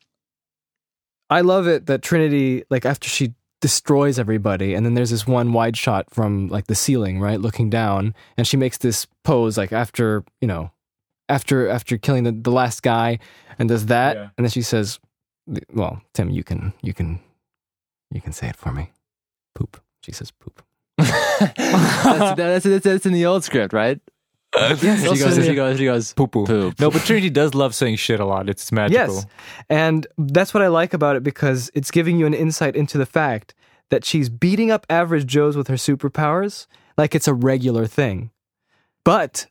I 1.30 1.42
love 1.42 1.68
it 1.68 1.86
that 1.88 2.01
Trinity, 2.01 2.63
like 2.70 2.86
after 2.86 3.08
she 3.10 3.34
destroys 3.62 4.20
everybody, 4.20 4.74
and 4.74 4.86
then 4.86 4.94
there's 4.94 5.10
this 5.10 5.25
one 5.25 5.53
wide 5.53 5.77
shot 5.77 6.13
from 6.13 6.48
like 6.50 6.68
the 6.68 6.75
ceiling, 6.75 7.20
right, 7.20 7.39
looking 7.39 7.70
down, 7.70 8.13
and 8.38 8.46
she 8.48 8.58
makes 8.58 8.77
this 8.77 9.08
pose 9.24 9.58
like 9.58 9.72
after 9.72 10.24
you 10.42 10.48
know, 10.48 10.72
after 11.30 11.70
after 11.70 11.98
killing 11.98 12.24
the, 12.24 12.32
the 12.32 12.51
last 12.51 12.84
guy, 12.84 13.20
and 13.58 13.70
does 13.70 13.88
that, 13.88 14.15
Yeah. 14.15 14.30
and 14.38 14.46
then 14.46 14.51
she 14.51 14.62
says, 14.62 15.00
"Well, 15.74 16.01
Tim, 16.13 16.30
you 16.30 16.44
can 16.44 16.74
you 16.82 16.94
can 16.94 17.20
you 18.12 18.22
can 18.22 18.34
say 18.34 18.50
it 18.50 18.56
for 18.58 18.72
me." 18.72 18.92
Poop. 19.56 19.82
She 20.01 20.12
says 20.12 20.30
poop. 20.32 20.62
that's, 20.98 22.36
that's, 22.38 22.63
that's, 22.65 22.84
that's 22.84 23.06
in 23.06 23.13
the 23.13 23.25
old 23.25 23.44
script, 23.44 23.74
right? 23.74 24.00
Yes, 24.56 24.82
She 25.02 25.08
also 25.08 25.26
goes, 25.26 25.38
in 25.38 25.44
she 25.46 25.56
goes, 25.56 25.78
she 25.78 25.86
goes, 25.86 26.14
poo 26.14 26.28
poo. 26.28 26.46
poop. 26.46 26.80
No, 26.80 26.92
but 26.92 27.02
Trinity 27.04 27.30
does 27.30 27.54
love 27.56 27.74
saying 27.74 27.96
shit 27.96 28.20
a 28.20 28.26
lot. 28.26 28.50
It's 28.50 28.72
magical. 28.72 29.16
Yes. 29.16 29.26
And 29.70 30.06
that's 30.18 30.54
what 30.54 30.62
I 30.64 30.68
like 30.68 30.94
about 30.94 31.16
it 31.16 31.24
because 31.24 31.72
it's 31.74 31.90
giving 31.92 32.18
you 32.20 32.26
an 32.26 32.34
insight 32.34 32.76
into 32.76 32.98
the 32.98 33.06
fact 33.06 33.56
that 33.90 34.06
she's 34.06 34.30
beating 34.30 34.70
up 34.72 34.86
average 34.90 35.26
Joes 35.26 35.58
with 35.58 35.68
her 35.70 35.76
superpowers 35.76 36.68
like 36.98 37.16
it's 37.16 37.28
a 37.28 37.34
regular 37.34 37.88
thing. 37.88 38.30
But 39.04 39.48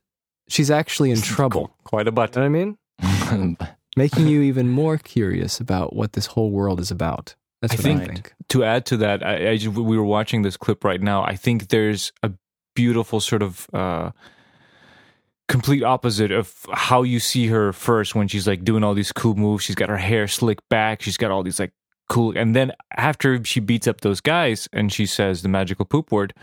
she's 0.49 0.71
actually 0.71 1.11
in 1.11 1.21
trouble. 1.21 1.75
Quite 1.85 2.07
a 2.09 2.13
butt. 2.13 2.37
You 2.37 2.49
know 2.49 2.77
what 2.99 3.33
I 3.33 3.37
mean? 3.37 3.57
Making 3.97 4.27
you 4.29 4.41
even 4.43 4.69
more 4.71 4.97
curious 4.97 5.61
about 5.61 5.95
what 5.95 6.15
this 6.15 6.27
whole 6.27 6.51
world 6.51 6.81
is 6.81 6.91
about. 6.91 7.35
That's 7.61 7.75
I 7.75 7.77
what 7.77 7.83
think- 7.83 8.01
I 8.03 8.07
think. 8.07 8.33
to 8.49 8.65
add 8.65 8.87
to 8.87 8.97
that, 8.99 9.25
I, 9.25 9.53
I 9.53 9.69
we 9.69 9.97
were 9.99 10.05
watching 10.05 10.43
this 10.43 10.57
clip 10.57 10.83
right 10.85 11.01
now. 11.01 11.23
I 11.25 11.37
think 11.37 11.69
there's 11.69 12.13
a 12.23 12.31
beautiful 12.75 13.21
sort 13.21 13.43
of 13.43 13.69
uh, 13.75 14.11
complete 15.53 15.83
opposite 15.85 16.33
of 16.33 16.53
how 16.73 17.03
you 17.03 17.21
see 17.21 17.47
her 17.49 17.73
first 17.73 18.15
when 18.15 18.27
she's 18.27 18.47
like 18.47 18.65
doing 18.65 18.83
all 18.83 18.95
these 18.95 19.13
cool 19.13 19.35
moves. 19.37 19.63
She's 19.65 19.77
got 19.77 19.91
her 19.91 19.99
hair 19.99 20.27
slicked 20.27 20.67
back. 20.71 21.03
She's 21.03 21.19
got 21.19 21.31
all 21.31 21.43
these 21.43 21.61
like 21.61 21.73
cool, 22.09 22.37
and 22.37 22.57
then 22.57 22.73
after 22.97 23.45
she 23.45 23.61
beats 23.61 23.87
up 23.87 24.01
those 24.01 24.21
guys 24.21 24.69
and 24.73 24.93
she 24.93 25.07
says 25.07 25.43
the 25.43 25.49
magical 25.49 25.85
poop 25.85 26.11
word. 26.11 26.35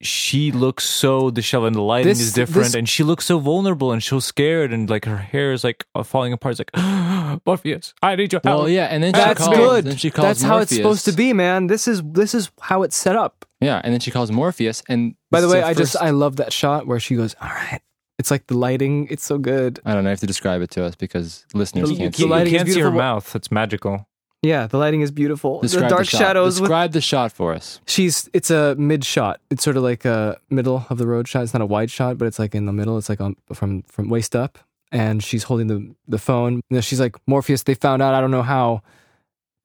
She 0.00 0.52
looks 0.52 0.84
so 0.84 1.30
disheveled, 1.30 1.68
and 1.68 1.76
the 1.76 1.80
lighting 1.80 2.08
This- 2.08 2.20
is 2.20 2.32
different, 2.34 2.66
this- 2.66 2.74
and 2.74 2.86
she 2.86 3.02
looks 3.04 3.24
so 3.24 3.38
vulnerable 3.38 3.90
and 3.92 4.02
so 4.02 4.20
scared, 4.20 4.70
and 4.70 4.90
like 4.90 5.06
her 5.06 5.16
hair 5.16 5.52
is 5.52 5.64
like 5.64 5.86
uh, 5.94 6.02
falling 6.02 6.32
apart. 6.34 6.58
It's 6.58 6.60
like, 6.60 7.40
Morpheus, 7.46 7.94
I 8.02 8.14
need 8.16 8.30
your 8.32 8.42
help. 8.44 8.62
Well, 8.62 8.68
yeah, 8.68 8.86
and 8.86 9.02
then 9.02 9.14
she 9.14 9.20
That's 9.20 9.44
calls, 9.44 9.56
good. 9.56 9.84
Then 9.84 9.96
she 9.96 10.10
calls 10.10 10.26
That's 10.26 10.42
how 10.42 10.58
it's 10.58 10.74
supposed 10.76 11.06
to 11.06 11.12
be, 11.12 11.32
man. 11.32 11.68
This 11.68 11.88
is 11.88 12.02
this 12.04 12.34
is 12.34 12.50
how 12.60 12.82
it's 12.82 12.96
set 12.96 13.16
up. 13.16 13.46
Yeah, 13.60 13.80
and 13.82 13.94
then 13.94 14.00
she 14.00 14.10
calls 14.10 14.30
Morpheus. 14.30 14.82
And 14.90 15.14
By 15.30 15.40
the 15.40 15.48
way, 15.48 15.60
the 15.60 15.66
I 15.68 15.72
just 15.72 15.96
I 15.96 16.10
love 16.10 16.36
that 16.36 16.52
shot 16.52 16.86
where 16.86 17.00
she 17.00 17.16
goes, 17.16 17.34
"All 17.40 17.48
right." 17.48 17.80
It's 18.18 18.30
like 18.30 18.46
the 18.46 18.56
lighting. 18.56 19.08
It's 19.10 19.24
so 19.24 19.38
good. 19.38 19.80
I 19.84 19.92
don't 19.94 20.04
know. 20.04 20.10
I 20.10 20.12
have 20.12 20.20
to 20.20 20.26
describe 20.26 20.62
it 20.62 20.70
to 20.70 20.84
us 20.84 20.94
because 20.94 21.44
listeners 21.54 21.88
The- 21.90 21.96
can't 21.96 22.12
the 22.14 22.18
see. 22.22 22.24
you 22.28 22.58
can't 22.58 22.68
see 22.68 22.80
her 22.80 22.90
mouth. 22.90 23.34
It's 23.34 23.50
magical. 23.50 24.06
Yeah, 24.42 24.66
the 24.66 24.76
lighting 24.76 25.00
is 25.00 25.10
beautiful. 25.10 25.60
Describe 25.62 25.84
the 25.84 25.88
dark 25.88 26.06
shot. 26.06 26.18
shadows 26.18 26.60
with 26.60 26.68
Describe 26.68 26.92
the 26.92 27.00
shot 27.00 27.32
for 27.32 27.54
us. 27.54 27.80
she's 27.86 28.28
it's 28.34 28.50
a 28.50 28.74
mid 28.76 29.02
shot. 29.04 29.40
It's 29.50 29.64
sort 29.64 29.76
of 29.78 29.82
like 29.82 30.04
a 30.04 30.38
middle 30.50 30.84
of 30.90 30.98
the 30.98 31.06
road 31.06 31.26
shot. 31.26 31.44
It's 31.44 31.54
not 31.54 31.62
a 31.62 31.66
wide 31.66 31.90
shot, 31.90 32.18
but 32.18 32.26
it's 32.26 32.38
like 32.38 32.54
in 32.54 32.66
the 32.66 32.72
middle. 32.72 32.98
It's 32.98 33.08
like 33.08 33.22
on 33.22 33.36
from 33.54 33.82
from 33.84 34.10
waist 34.10 34.36
up, 34.36 34.58
and 34.92 35.22
she's 35.24 35.44
holding 35.44 35.68
the 35.68 35.94
the 36.06 36.18
phone. 36.18 36.56
You 36.68 36.76
know, 36.76 36.80
she's 36.82 37.00
like 37.00 37.16
Morpheus. 37.26 37.62
They 37.62 37.72
found 37.74 38.02
out. 38.02 38.12
I 38.14 38.20
don't 38.20 38.30
know 38.30 38.42
how. 38.42 38.82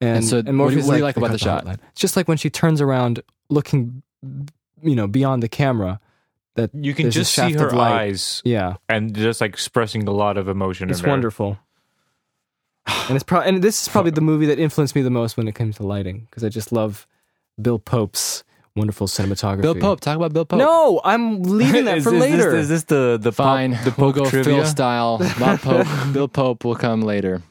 And, 0.01 0.17
And 0.19 0.25
so 0.25 0.37
what 0.37 0.45
do 0.45 0.51
you- 0.51 0.57
Morpheus 0.57 0.85
what 0.87 0.93
do 0.93 0.97
you 0.99 1.03
is 1.03 1.07
like 1.09 1.17
about 1.17 1.31
the 1.31 1.37
shot?" 1.37 1.65
hotline." 1.65 1.77
It's 1.91 1.99
just 2.01 2.15
like 2.15 2.29
when 2.29 2.37
she 2.37 2.49
turns 2.49 2.79
around, 2.79 3.21
looking, 3.49 4.01
you 4.81 4.95
know, 4.95 5.07
beyond 5.07 5.43
the 5.43 5.49
camera. 5.49 5.99
That 6.61 6.75
You 6.75 6.93
can 6.93 7.11
just 7.11 7.33
see 7.33 7.53
her 7.53 7.73
eyes 7.75 8.41
Yeah, 8.45 8.75
and 8.87 9.15
just 9.15 9.41
like 9.41 9.51
expressing 9.51 10.07
a 10.07 10.11
lot 10.11 10.37
of 10.37 10.47
emotion. 10.47 10.89
it's 10.89 10.99
in 10.99 11.03
there. 11.05 11.11
wonderful. 11.13 11.57
And 13.07 13.15
it's 13.15 13.23
pro- 13.23 13.41
and 13.41 13.61
this 13.63 13.81
is 13.83 13.87
probably 13.87 14.11
the 14.11 14.21
movie 14.21 14.45
that 14.47 14.57
influenced 14.59 14.95
me 14.95 15.01
the 15.01 15.09
most 15.11 15.37
when 15.37 15.47
it 15.47 15.53
comes 15.53 15.75
to 15.77 15.83
lighting 15.83 16.27
because 16.29 16.43
I 16.43 16.49
just 16.49 16.71
love 16.71 17.07
Bill 17.61 17.77
Pope's 17.79 18.43
wonderful 18.75 19.05
cinematography. 19.07 19.61
Bill 19.61 19.75
Pope. 19.75 19.99
Talk 19.99 20.15
about 20.15 20.33
Bill 20.33 20.45
Pope. 20.45 20.57
No, 20.59 20.99
I'm 21.03 21.43
leaving 21.43 21.85
that 21.85 21.97
is, 21.99 22.03
for 22.03 22.13
is 22.15 22.19
later. 22.21 22.51
This, 22.51 22.63
is 22.63 22.69
this 22.69 22.83
the 22.85 23.19
the 23.21 23.31
Fine. 23.31 23.75
Pop, 23.75 23.83
the 23.95 24.01
we'll 24.01 24.11
go 24.11 24.25
trivia? 24.29 24.55
Phil 24.55 24.65
style. 24.65 25.19
Not 25.39 25.61
Pope. 25.61 25.87
Bill 26.13 26.27
Pope 26.27 26.65
will 26.65 26.75
come 26.75 27.01
later. 27.01 27.43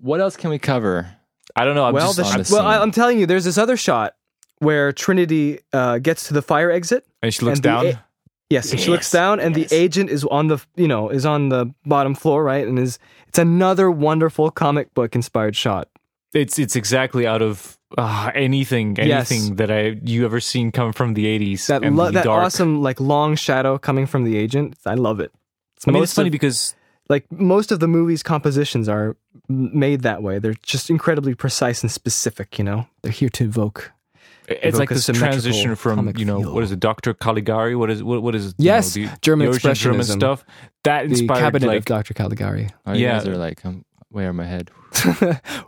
What 0.00 0.20
else 0.20 0.36
can 0.36 0.50
we 0.50 0.58
cover? 0.58 1.14
I 1.54 1.64
don't 1.64 1.74
know. 1.74 1.84
I'm 1.84 1.94
well, 1.94 2.12
just, 2.12 2.16
the 2.16 2.24
on 2.24 2.32
I'm- 2.32 2.44
sh- 2.44 2.50
well, 2.50 2.66
I, 2.66 2.78
I'm 2.78 2.90
telling 2.90 3.18
you, 3.18 3.26
there's 3.26 3.44
this 3.44 3.58
other 3.58 3.76
shot 3.76 4.14
where 4.58 4.92
Trinity 4.92 5.60
uh, 5.72 5.98
gets 5.98 6.28
to 6.28 6.34
the 6.34 6.42
fire 6.42 6.70
exit. 6.70 7.06
And 7.22 7.32
she 7.32 7.44
looks 7.44 7.58
and 7.58 7.62
down. 7.62 7.86
a- 7.86 8.04
Yes, 8.50 8.70
and 8.70 8.78
she 8.78 8.90
looks 8.90 9.10
down, 9.10 9.40
and 9.40 9.56
yes. 9.56 9.70
the 9.70 9.76
agent 9.76 10.10
is 10.10 10.24
on 10.24 10.48
the 10.48 10.58
you 10.76 10.86
know 10.86 11.08
is 11.08 11.24
on 11.24 11.48
the 11.48 11.72
bottom 11.86 12.14
floor, 12.14 12.44
right? 12.44 12.66
And 12.68 12.78
is 12.78 12.98
it's 13.26 13.38
another 13.38 13.90
wonderful 13.90 14.50
comic 14.50 14.92
book 14.92 15.14
inspired 15.14 15.56
shot. 15.56 15.88
it's 16.34 16.58
it's 16.58 16.76
exactly 16.76 17.26
out 17.26 17.40
of 17.40 17.78
uh, 17.96 18.30
anything 18.34 18.96
Yes. 18.96 19.30
anything 19.32 19.56
that 19.56 19.70
I 19.70 19.98
you 20.04 20.26
ever 20.26 20.38
seen 20.38 20.70
come 20.70 20.92
from 20.92 21.14
the 21.14 21.24
80s. 21.26 21.66
That 21.68 21.82
lo- 21.82 22.06
the 22.06 22.12
that 22.12 22.24
dark. 22.24 22.44
awesome 22.44 22.82
like 22.82 23.00
long 23.00 23.36
shadow 23.36 23.78
coming 23.78 24.04
from 24.06 24.24
the 24.24 24.36
agent. 24.36 24.76
I 24.84 24.94
love 24.96 25.18
it. 25.20 25.32
It's 25.76 25.86
I 25.88 25.90
mean, 25.90 26.00
most 26.00 26.10
it's 26.10 26.16
funny 26.16 26.28
of- 26.28 26.32
because 26.32 26.74
like 27.08 27.24
most 27.32 27.72
of 27.72 27.80
the 27.80 27.88
movie's 27.88 28.22
compositions 28.22 28.86
are 28.86 29.16
made 29.48 30.02
that 30.02 30.22
way. 30.22 30.38
They're 30.38 30.56
just 30.62 30.90
incredibly 30.90 31.34
precise 31.34 31.82
and 31.82 31.90
specific. 31.90 32.58
You 32.58 32.64
know, 32.64 32.86
they're 33.02 33.12
here 33.12 33.30
to 33.30 33.44
evoke. 33.44 33.92
It's 34.62 34.78
like 34.78 34.90
evoke 34.90 35.04
this 35.04 35.18
transition 35.18 35.74
from 35.76 36.12
you 36.16 36.24
know 36.24 36.40
feel. 36.42 36.54
what 36.54 36.64
is 36.64 36.72
it, 36.72 36.80
Doctor 36.80 37.14
Caligari? 37.14 37.74
What 37.76 37.90
is 37.90 38.02
what 38.02 38.22
what 38.22 38.34
is 38.34 38.54
Yes, 38.58 38.96
you 38.96 39.06
know, 39.06 39.12
the, 39.12 39.18
German 39.22 39.46
the 39.46 39.52
original 39.52 39.74
German 39.74 40.00
expressionism. 40.00 40.14
stuff 40.14 40.44
that 40.84 41.04
The 41.04 41.10
inspired 41.10 41.40
cabinet 41.40 41.66
like 41.66 41.78
of 41.78 41.84
Dr. 41.84 42.14
Caligari. 42.14 42.68
Oh, 42.86 42.92
Yeah. 42.92 43.18
guys 43.18 43.28
are 43.28 43.36
like, 43.36 43.64
I'm 43.64 43.84
way 44.10 44.24
over 44.24 44.32
my 44.32 44.44
head. 44.46 44.70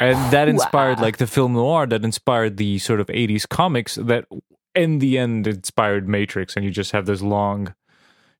and 0.00 0.32
that 0.32 0.48
inspired 0.48 1.00
like 1.00 1.16
the 1.16 1.26
film 1.26 1.52
noir 1.54 1.86
that 1.86 2.04
inspired 2.04 2.56
the 2.58 2.78
sort 2.78 3.00
of 3.00 3.06
80s 3.06 3.48
comics 3.48 3.94
that 3.96 4.26
in 4.74 4.98
the 4.98 5.16
end 5.18 5.46
inspired 5.46 6.08
matrix 6.08 6.56
and 6.56 6.64
you 6.64 6.70
just 6.70 6.92
have 6.92 7.06
this 7.06 7.22
long 7.22 7.74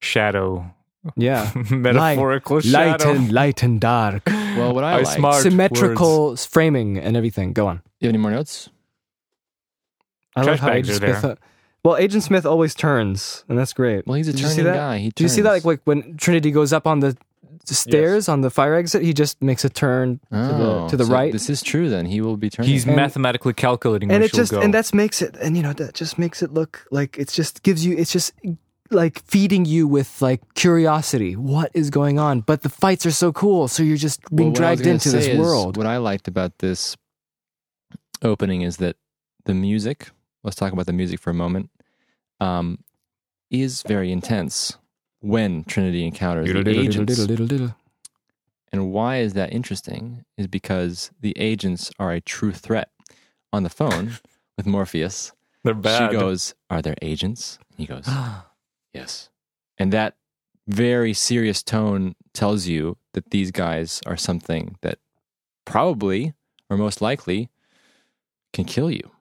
shadow 0.00 0.70
Yeah, 1.16 1.50
metaphorical 1.70 2.56
light 2.56 2.64
shadow 3.00 3.10
and 3.12 3.32
light 3.32 3.62
and 3.62 3.80
dark, 3.80 4.22
Well, 4.26 4.74
what 4.74 4.84
I 4.84 4.92
I 4.92 4.96
like. 5.02 5.06
smart 5.16 5.42
symmetrical 5.42 6.36
framing 6.36 6.98
and 6.98 7.16
everything. 7.16 7.52
Go 7.52 7.66
on. 7.66 7.82
You 8.00 8.08
have 8.08 8.14
any 8.14 8.22
more 8.22 8.30
notes? 8.30 8.68
I 10.36 10.42
Trash 10.42 10.46
love 10.52 10.60
how 10.60 10.66
bags 10.68 10.88
Agent 10.90 11.04
are 11.04 11.08
Smith. 11.08 11.22
there. 11.22 11.30
uh, 11.32 11.36
well, 11.84 11.96
Agent 11.96 12.22
Smith 12.22 12.46
always 12.46 12.74
turns, 12.74 13.44
and 13.48 13.58
that's 13.58 13.72
great. 13.72 14.06
Well, 14.06 14.14
he's 14.16 14.28
a 14.28 14.32
Did 14.32 14.40
you 14.40 14.46
see 14.48 14.56
turning 14.56 14.72
that? 14.72 14.78
guy. 14.78 14.98
He 14.98 15.10
Do 15.10 15.22
you 15.24 15.28
see 15.28 15.42
that? 15.42 15.50
Like, 15.50 15.62
turns. 15.62 15.66
like 15.66 15.80
when 15.84 16.16
Trinity 16.16 16.50
goes 16.50 16.72
up 16.72 16.86
on 16.86 17.00
the 17.00 17.16
the 17.66 17.74
stairs 17.74 18.28
on 18.28 18.42
the 18.42 18.50
fire 18.50 18.74
exit, 18.74 19.02
he 19.02 19.14
just 19.14 19.40
makes 19.40 19.64
a 19.64 19.70
turn 19.70 20.18
to 20.30 20.36
the 20.36 20.70
Oh, 20.82 20.88
to 20.90 20.96
the 20.98 21.04
so 21.06 21.12
right, 21.12 21.32
This 21.32 21.48
is 21.48 21.62
true. 21.62 21.88
Then 21.88 22.04
he 22.04 22.20
will 22.20 22.36
be 22.36 22.50
turning. 22.50 22.70
he's 22.70 22.84
And- 22.86 22.94
mathematically 22.96 23.54
calculating 23.54 24.10
and 24.10 24.18
where 24.20 24.24
it 24.26 24.32
she'll 24.32 24.40
just 24.40 24.52
go. 24.52 24.60
and 24.60 24.72
that's 24.74 24.92
makes 24.92 25.22
it, 25.22 25.34
and 25.40 25.56
you 25.56 25.62
know 25.62 25.72
that 25.72 25.94
just 25.94 26.18
makes 26.18 26.42
it 26.42 26.52
look 26.52 26.86
like 26.90 27.16
it's 27.18 27.34
just 27.34 27.62
gives 27.62 27.84
you 27.86 27.96
it's 27.96 28.12
just 28.12 28.32
like 28.90 29.22
feeding 29.24 29.64
you 29.64 29.88
with 29.88 30.20
like 30.20 30.42
curiosity. 30.54 31.36
What 31.36 31.70
is 31.72 31.88
going 31.88 32.18
on? 32.18 32.40
But 32.42 32.62
the 32.62 32.68
fights 32.68 33.06
are 33.06 33.10
so 33.12 33.32
cool, 33.32 33.66
so 33.68 33.82
you're 33.82 33.96
just 33.96 34.20
being 34.34 34.52
Well, 34.52 34.60
what 34.60 34.68
I 34.68 34.70
was 34.72 34.80
dragged 34.80 34.82
gonna 34.82 34.94
into 34.94 35.10
this 35.10 35.24
say 35.24 35.32
is, 35.32 35.38
world. 35.38 35.76
What 35.78 35.86
I 35.86 35.96
liked 35.96 36.28
about 36.28 36.58
this 36.58 36.96
opening 38.22 38.60
is 38.62 38.76
that 38.78 38.96
the 39.46 39.54
music. 39.54 40.10
Let's 40.44 40.56
talk 40.56 40.72
about 40.72 40.86
the 40.86 40.92
music 40.92 41.18
for 41.18 41.30
a 41.30 41.34
moment. 41.34 41.70
Um, 42.40 42.84
is 43.50 43.82
very 43.82 44.12
intense 44.12 44.76
when 45.20 45.64
Trinity 45.64 46.04
encounters 46.06 46.46
the 46.62 46.70
agents. 46.80 46.96
And 48.72 48.92
why 48.92 49.18
is 49.18 49.32
that 49.34 49.52
interesting? 49.52 50.24
Is 50.36 50.46
because 50.46 51.10
the 51.20 51.32
agents 51.38 51.90
are 51.98 52.12
a 52.12 52.20
true 52.20 52.52
threat. 52.52 52.90
On 53.52 53.62
the 53.62 53.70
phone 53.70 54.18
with 54.56 54.66
Morpheus, 54.66 55.30
they're 55.62 55.74
bad 55.74 56.10
she 56.10 56.16
goes, 56.18 56.54
"Are 56.68 56.82
there 56.82 56.96
agents?" 57.00 57.60
He 57.76 57.86
goes, 57.86 58.04
"Yes." 58.92 59.30
And 59.78 59.92
that 59.92 60.16
very 60.66 61.14
serious 61.14 61.62
tone 61.62 62.16
tells 62.32 62.66
you 62.66 62.96
that 63.12 63.30
these 63.30 63.52
guys 63.52 64.00
are 64.06 64.16
something 64.16 64.76
that 64.82 64.98
probably 65.64 66.34
or 66.68 66.76
most 66.76 67.00
likely 67.00 67.48
can 68.52 68.64
kill 68.64 68.90
you. 68.90 69.12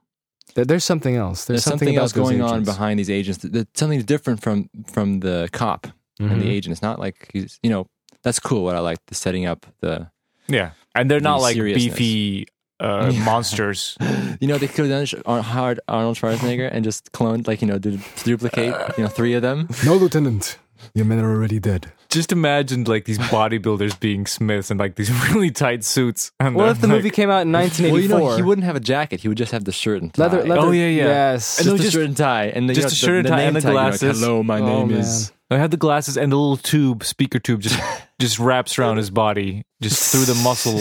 There- 0.55 0.65
There's 0.65 0.85
something 0.85 1.15
else. 1.15 1.45
There's, 1.45 1.63
There's, 1.65 1.71
something, 1.71 1.95
else 1.97 2.11
about 2.11 2.21
those 2.23 2.29
going 2.31 2.41
on 2.41 2.63
behind 2.63 2.99
these 2.99 3.09
agents. 3.09 3.39
that- 3.41 3.53
That's 3.53 3.79
something 3.79 4.01
different 4.03 4.41
from 4.41 4.69
from 4.91 5.19
the 5.21 5.49
cop 5.51 5.87
and 6.19 6.41
the 6.41 6.45
Mhm. 6.45 6.57
agent. 6.57 6.71
It's 6.73 6.81
not 6.81 6.99
like 6.99 7.29
he's 7.33 7.59
you 7.63 7.69
know 7.69 7.87
that's 8.23 8.39
cool. 8.39 8.63
What 8.63 8.75
I 8.75 8.79
like 8.79 8.99
the 9.07 9.15
setting 9.15 9.45
up 9.45 9.65
the 9.81 10.07
yeah 10.47 10.71
and 10.95 11.09
they're 11.09 11.19
not 11.31 11.41
like 11.41 11.55
beefy 11.57 12.47
uh, 12.79 13.09
Yeah. 13.13 13.23
monsters 13.23 13.97
you 14.41 14.47
know 14.47 14.57
they 14.57 14.67
could 14.67 14.89
have 14.89 15.09
done 15.09 15.21
Ar- 15.25 15.41
Howard 15.41 15.79
Arnold 15.87 16.17
Schwarzenegger 16.17 16.69
and 16.71 16.83
just 16.83 17.11
cloned 17.13 17.47
like 17.47 17.61
you 17.61 17.67
know 17.67 17.77
did 17.79 17.99
duplicate 18.23 18.73
you 18.97 19.03
know 19.03 19.09
three 19.09 19.33
of 19.33 19.41
them. 19.41 19.67
No, 19.85 19.95
Lieutenant. 19.95 20.57
Your 20.93 21.05
men 21.05 21.19
are 21.19 21.31
already 21.31 21.59
dead. 21.59 21.91
Just 22.13 22.31
imagine 22.31 22.83
like 22.85 23.05
these 23.05 23.17
bodybuilders 23.19 23.99
being 23.99 24.25
smiths 24.25 24.69
and 24.71 24.79
like 24.79 24.95
these 24.95 25.11
really 25.33 25.51
tight 25.51 25.83
suits 25.83 26.31
and 26.39 26.55
Well, 26.55 26.69
if 26.69 26.79
the 26.79 26.87
like, 26.87 26.95
movie 26.97 27.09
came 27.09 27.29
out 27.29 27.41
in 27.41 27.51
Well, 27.51 27.63
1984, 27.63 27.99
you 27.99 28.07
know 28.29 28.35
he 28.37 28.41
wouldn't 28.43 28.65
have 28.65 28.75
a 28.75 28.79
jacket. 28.79 29.19
He 29.21 29.27
would 29.27 29.37
just 29.37 29.51
have 29.51 29.65
the 29.65 29.71
shirt 29.71 30.01
and 30.01 30.13
tie. 30.13 30.23
leather, 30.23 30.43
leather. 30.43 30.61
Oh, 30.61 30.71
yeah, 30.71 30.87
yeah. 30.87 31.05
Yes. 31.05 31.57
Just 31.57 31.67
no, 31.67 31.73
the 31.73 31.79
just- 31.83 31.93
shirt 31.93 32.05
and 32.05 32.15
tie, 32.17 32.45
and 32.45 32.69
the, 32.69 32.73
just 32.73 32.77
you 32.77 32.85
know, 32.85 32.89
the 32.89 32.95
shirt 32.95 33.25
and 33.25 33.27
tie 33.27 33.41
and 33.41 33.55
the 33.55 33.61
tag, 33.61 33.69
you 33.69 33.73
know, 33.75 33.81
like, 33.83 33.89
glasses. 33.99 34.19
Hello, 34.21 34.43
my 34.43 34.59
Oh, 34.59 34.65
name 34.65 34.87
man. 34.89 34.99
is. 34.99 35.31
I 35.51 35.57
had 35.57 35.69
the 35.71 35.77
glasses 35.77 36.17
and 36.17 36.31
the 36.31 36.35
little 36.35 36.57
tube, 36.57 37.03
speaker 37.03 37.37
tube, 37.37 37.61
just 37.61 37.79
just 38.19 38.39
wraps 38.39 38.79
around 38.79 38.97
his 38.97 39.11
body, 39.11 39.63
just 39.81 40.11
through 40.11 40.25
the 40.25 40.33
muscle, 40.43 40.79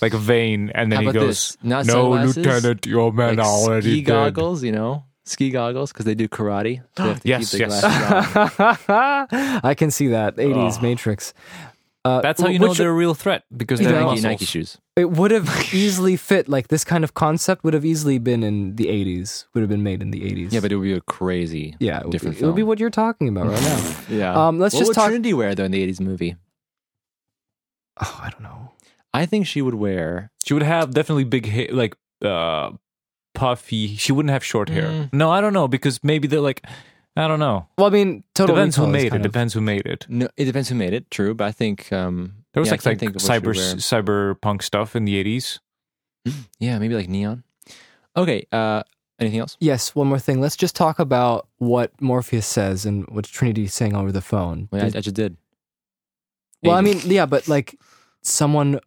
like 0.00 0.14
a 0.14 0.18
vein, 0.18 0.70
and 0.74 0.90
then 0.90 1.02
he 1.02 1.12
goes, 1.12 1.56
"No, 1.62 1.82
sunglasses, 1.82 2.36
Lieutenant, 2.38 2.86
your 2.86 3.12
men 3.12 3.36
like 3.36 3.46
are 3.46 3.50
already 3.50 3.82
ski 3.92 4.02
dead." 4.02 4.34
goggles, 4.34 4.62
you 4.62 4.72
know, 4.72 5.04
ski 5.24 5.50
goggles 5.50 5.92
because 5.92 6.04
they 6.04 6.14
do 6.14 6.28
karate. 6.28 6.82
So 6.96 7.02
they 7.02 7.08
have 7.08 7.20
to 7.22 7.28
Yes, 7.28 7.50
keep 7.50 7.66
the 7.68 7.70
yes. 7.70 7.80
glasses. 7.80 9.60
I 9.64 9.74
can 9.74 9.90
see 9.90 10.08
that 10.08 10.36
80s 10.36 10.78
Oh. 10.78 10.82
Matrix. 10.82 11.34
Uh, 12.06 12.20
That's 12.20 12.38
how 12.42 12.48
you 12.48 12.58
know 12.58 12.68
which- 12.68 12.78
they're 12.78 12.90
a 12.90 12.92
real 12.94 13.14
threat 13.14 13.44
because 13.56 13.80
they're 13.80 13.92
know- 13.92 14.10
Nike. 14.10 14.20
Nike 14.20 14.44
shoes. 14.44 14.76
It 14.96 15.10
would 15.12 15.30
have 15.30 15.48
easily 15.74 16.16
fit 16.16 16.48
like 16.50 16.68
this 16.68 16.84
kind 16.84 17.02
of 17.02 17.14
concept 17.14 17.64
would 17.64 17.72
have 17.74 17.84
easily 17.84 18.18
been 18.18 18.42
in 18.44 18.76
the 18.76 18.86
80s. 18.86 19.46
Would 19.54 19.62
have 19.62 19.70
been 19.70 19.82
made 19.82 20.02
in 20.02 20.10
the 20.10 20.20
80s. 20.20 20.52
Yeah, 20.52 20.60
but 20.60 20.70
it 20.70 20.76
would 20.76 20.84
be 20.84 20.92
a 20.92 21.00
crazy, 21.00 21.74
yeah, 21.80 22.00
it 22.00 22.10
different 22.10 22.36
be, 22.38 22.42
it 22.44 22.46
would 22.46 22.54
be 22.54 22.62
what 22.62 22.78
you're 22.78 22.90
talking 22.90 23.28
about 23.28 23.46
right 23.46 23.60
now. 23.62 23.96
yeah. 24.10 24.34
Um, 24.48 24.58
let's 24.60 24.74
what 24.74 24.80
just 24.80 24.88
would 24.90 24.94
talk- 24.94 25.06
Trinity 25.08 25.32
wear 25.32 25.54
though 25.54 25.64
in 25.64 25.70
the 25.72 25.82
'80s 25.84 26.00
movie? 26.00 26.36
oh, 28.00 28.20
I 28.22 28.30
don't 28.30 28.42
know. 28.42 28.72
I 29.12 29.26
think 29.26 29.46
she 29.46 29.62
would 29.62 29.74
wear. 29.74 30.30
She 30.44 30.52
would 30.54 30.62
have 30.62 30.92
definitely 30.92 31.24
big 31.24 31.46
hair, 31.46 31.68
like 31.72 31.96
uh, 32.22 32.70
puffy. 33.34 33.96
She 33.96 34.12
wouldn't 34.12 34.30
have 34.32 34.44
short 34.44 34.68
hair. 34.68 34.88
Mm. 34.88 35.12
No, 35.12 35.30
I 35.30 35.40
don't 35.40 35.52
know 35.52 35.68
because 35.68 36.02
maybe 36.02 36.26
they're 36.28 36.40
like, 36.40 36.64
I 37.16 37.28
don't 37.28 37.38
know. 37.38 37.68
Well, 37.78 37.86
I 37.86 37.90
mean, 37.90 38.24
total 38.34 38.56
Depends 38.56 38.76
who 38.76 38.86
made 38.88 39.06
it. 39.12 39.16
of- 39.16 39.22
Depends 39.22 39.54
who 39.54 39.60
made 39.60 39.86
it. 39.86 40.06
No, 40.08 40.28
it 40.36 40.46
depends 40.46 40.68
who 40.68 40.74
made 40.74 40.92
it. 40.94 41.10
True, 41.10 41.34
but 41.34 41.44
I 41.44 41.52
think 41.52 41.92
um, 41.92 42.34
There 42.54 42.60
was 42.60 42.68
yeah, 42.68 42.72
like 42.72 42.86
like 42.86 42.98
think 42.98 43.10
of 43.16 43.22
what 43.22 43.22
she 43.22 43.28
cyber 43.28 43.46
would 43.46 44.36
cyberpunk 44.36 44.62
stuff 44.62 44.96
in 44.96 45.04
the 45.04 45.16
eighties. 45.16 45.60
Yeah, 46.58 46.78
maybe 46.78 46.94
like 46.94 47.08
neon. 47.08 47.44
Okay. 48.16 48.46
Uh, 48.50 48.82
anything 49.20 49.40
else? 49.40 49.56
Yes, 49.60 49.94
one 49.94 50.06
more 50.08 50.18
thing. 50.18 50.40
Let's 50.40 50.56
just 50.56 50.74
talk 50.74 50.98
about 50.98 51.48
what 51.58 51.92
Morpheus 52.00 52.46
says 52.46 52.86
and 52.86 53.06
what 53.08 53.24
Trinity's 53.26 53.74
saying 53.74 53.94
over 53.94 54.10
the 54.10 54.22
phone. 54.22 54.68
Wait, 54.72 54.82
I, 54.82 54.86
I 54.86 55.00
just 55.00 55.14
did. 55.14 55.36
well, 56.62 56.74
I 56.76 56.80
mean, 56.80 57.00
yeah, 57.04 57.26
but 57.26 57.46
like 57.46 57.78
someone, 58.22 58.80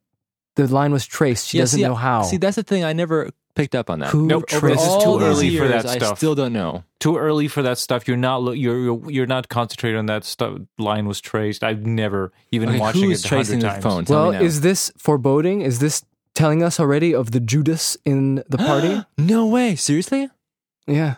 the 0.55 0.67
line 0.67 0.91
was 0.91 1.05
traced. 1.05 1.47
She 1.47 1.57
Yeah, 1.57 1.63
doesn't 1.63 1.77
see, 1.79 1.83
know 1.85 1.95
how. 1.95 2.23
See, 2.23 2.37
that's 2.37 2.55
the 2.55 2.63
thing. 2.63 2.83
I 2.83 2.93
never 2.93 3.29
picked 3.57 3.75
up 3.75 3.89
on 3.89 3.99
that. 3.99 4.09
Who 4.09 4.25
Nope, 4.27 4.47
traced 4.47 4.61
this 4.83 4.87
is 4.87 5.03
too 5.03 5.17
these 5.19 5.27
early 5.27 5.57
for 5.57 5.65
years, 5.65 5.83
that 5.83 6.01
I 6.01 6.13
still 6.15 6.35
don't 6.35 6.53
know. 6.53 6.83
Too 6.99 7.17
early 7.17 7.47
for 7.47 7.61
that 7.63 7.77
stuff. 7.77 8.07
You're 8.07 8.15
not. 8.15 8.41
lo- 8.43 8.51
You're 8.53 8.79
you're, 8.79 9.11
you're 9.11 9.25
not 9.27 9.49
concentrating 9.49 9.97
on 9.97 10.05
that 10.05 10.23
stuff. 10.23 10.59
Line 10.77 11.07
was 11.07 11.19
traced. 11.19 11.63
I've 11.63 11.85
never 11.85 12.31
even 12.51 12.69
Okay, 12.69 12.79
watching 12.79 13.11
it 13.11 13.19
a 13.19 13.23
tracing 13.23 13.61
hundred 13.61 13.77
the 13.77 13.81
phone? 13.81 14.05
Tell 14.05 14.15
well, 14.21 14.31
me 14.31 14.37
now. 14.39 14.45
is 14.45 14.61
this 14.61 14.91
foreboding? 14.97 15.61
Is 15.61 15.79
this 15.79 16.05
telling 16.35 16.63
us 16.63 16.79
already 16.79 17.13
of 17.13 17.31
the 17.31 17.39
Judas 17.39 17.97
in 18.05 18.43
the 18.47 18.57
party? 18.57 19.03
no 19.17 19.47
way. 19.47 19.75
Seriously? 19.75 20.29
yeah. 20.85 21.15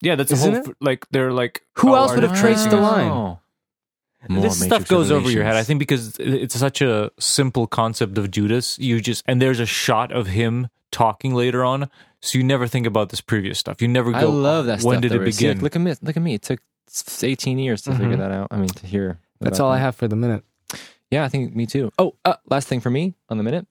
Yeah, 0.00 0.14
that's 0.14 0.30
a 0.30 0.34
Isn't 0.34 0.64
whole. 0.64 0.74
Like 0.80 1.06
they're 1.10 1.32
like. 1.32 1.62
Who 1.78 1.90
oh, 1.90 1.94
else 1.96 2.14
would 2.14 2.22
have 2.22 2.38
traced 2.38 2.64
the 2.64 2.70
tracing 2.70 2.84
us? 2.84 2.92
line? 2.92 3.38
Wow. 4.28 4.34
More 4.36 4.42
this 4.42 4.60
stuff 4.64 4.88
goes 4.88 5.10
over 5.10 5.30
your 5.30 5.44
head. 5.44 5.54
I 5.56 5.62
think 5.62 5.78
because 5.78 6.16
it's 6.18 6.58
such 6.58 6.80
a 6.82 7.10
simple 7.20 7.66
concept 7.66 8.18
of 8.18 8.30
Judas, 8.30 8.78
you 8.78 9.00
just 9.00 9.22
and 9.26 9.40
there's 9.40 9.60
a 9.60 9.66
shot 9.66 10.10
of 10.12 10.26
him 10.28 10.68
talking 10.90 11.34
later 11.34 11.64
on, 11.64 11.88
so 12.20 12.36
you 12.38 12.42
never 12.44 12.66
think 12.66 12.86
about 12.86 13.10
this 13.10 13.20
previous 13.20 13.58
stuff. 13.58 13.80
You 13.80 13.86
never 13.88 14.10
go. 14.10 14.18
I 14.18 14.22
love 14.22 14.66
that 14.66 14.80
stuff. 14.80 14.88
When 14.88 15.00
did 15.00 15.12
though, 15.12 15.16
it 15.16 15.18
where- 15.20 15.30
see, 15.32 15.46
begin? 15.46 15.62
look 15.62 15.76
at 15.76 15.82
me. 15.82 15.94
Look 16.02 16.16
at 16.16 16.22
me. 16.22 16.34
It 16.34 16.42
took 16.42 16.60
18 17.22 17.58
years 17.58 17.82
to 17.82 17.92
figure 17.92 18.16
Mhm. 18.16 18.18
that 18.18 18.32
out. 18.32 18.48
I 18.50 18.56
mean, 18.56 18.68
to 18.68 18.86
hear. 18.86 19.18
That's 19.40 19.58
about 19.58 19.66
all 19.66 19.72
I 19.72 19.78
have 19.78 19.94
for 19.94 20.08
the 20.08 20.16
minute. 20.16 20.42
Yeah, 21.10 21.24
I 21.24 21.28
think 21.28 21.54
me 21.54 21.64
too. 21.66 21.92
Oh, 21.98 22.14
uh, 22.24 22.34
last 22.50 22.66
thing 22.68 22.80
for 22.80 22.90
me 22.90 23.14
on 23.28 23.36
the 23.38 23.44
minute. 23.44 23.66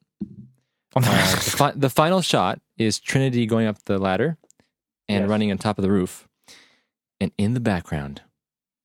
Uh, 0.96 1.02
the, 1.02 1.52
fi- 1.52 1.72
the 1.76 1.90
final 1.90 2.22
shot 2.22 2.60
is 2.78 3.00
Trinity 3.00 3.46
going 3.46 3.68
up 3.68 3.84
the 3.84 3.98
ladder 4.00 4.38
and 5.10 5.24
Yes. 5.24 5.30
running 5.30 5.52
on 5.52 5.58
top 5.58 5.78
of 5.78 5.84
the 5.84 5.92
roof. 5.92 6.28
And 7.20 7.32
in 7.38 7.54
the 7.54 7.60
background 7.60 8.22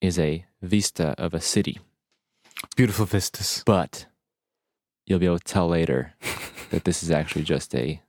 is 0.00 0.18
a 0.18 0.44
vista 0.62 1.14
of 1.18 1.34
a 1.34 1.40
city. 1.40 1.78
Beautiful 2.76 3.06
vistas. 3.06 3.62
But 3.66 4.06
you'll 5.06 5.18
be 5.18 5.26
able 5.26 5.38
to 5.38 5.44
tell 5.44 5.68
later 5.68 6.14
that 6.70 6.84
this 6.84 7.02
is 7.02 7.10
actually 7.10 7.42
just 7.44 7.74
a 7.74 8.00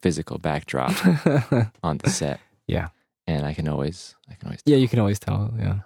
physical 0.00 0.38
backdrop 0.38 0.92
on 1.82 1.98
the 1.98 2.10
set. 2.10 2.40
Yeah. 2.66 2.88
And 3.26 3.44
I 3.44 3.54
can 3.54 3.66
always, 3.68 4.14
I 4.30 4.34
can 4.34 4.48
always. 4.48 4.60
yeah, 4.64 4.76
you 4.76 4.86
can 4.88 5.00
always 5.00 5.18
tell. 5.18 5.52
Yeah. 5.58 5.80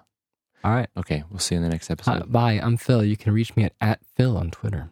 All 0.62 0.72
right. 0.72 0.88
Okay, 0.96 1.24
we'll 1.30 1.38
see 1.38 1.54
you 1.54 1.58
in 1.58 1.62
the 1.62 1.70
next 1.70 1.88
Hi, 1.88 1.92
episode. 1.92 2.30
bye. 2.30 2.60
I'm 2.62 2.76
Phil. 2.76 3.02
You 3.02 3.16
can 3.16 3.32
reach 3.32 3.56
me 3.56 3.64
at, 3.64 3.72
at 3.80 4.00
Phil 4.16 4.36
on 4.36 4.50
Twitter. 4.50 4.90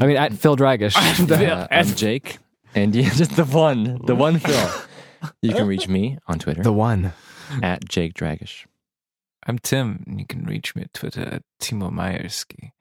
I 0.00 0.06
mean, 0.06 0.16
at 0.16 0.32
Phil 0.32 0.56
Dragish. 0.56 0.96
Uh, 1.30 1.66
I'm 1.70 1.86
Jake, 1.94 2.38
and 2.74 2.94
yeah, 2.94 3.08
just 3.14 3.36
the 3.36 3.44
one, 3.44 4.00
the 4.04 4.14
one 4.16 4.38
Phil. 4.40 4.70
You 5.40 5.54
can 5.54 5.66
reach 5.68 5.86
me 5.88 6.18
on 6.26 6.38
Twitter 6.40 6.62
the 6.62 6.72
one. 6.72 7.12
at 7.62 7.88
Jake 7.88 8.14
Dragish. 8.14 8.66
I'm 9.46 9.58
Tim, 9.58 10.02
and 10.06 10.18
you 10.18 10.26
can 10.26 10.44
reach 10.44 10.74
me 10.74 10.82
at 10.82 10.92
Twitter 10.92 11.22
at 11.22 11.42
Timo 11.60 11.90
Majerski. 11.90 12.72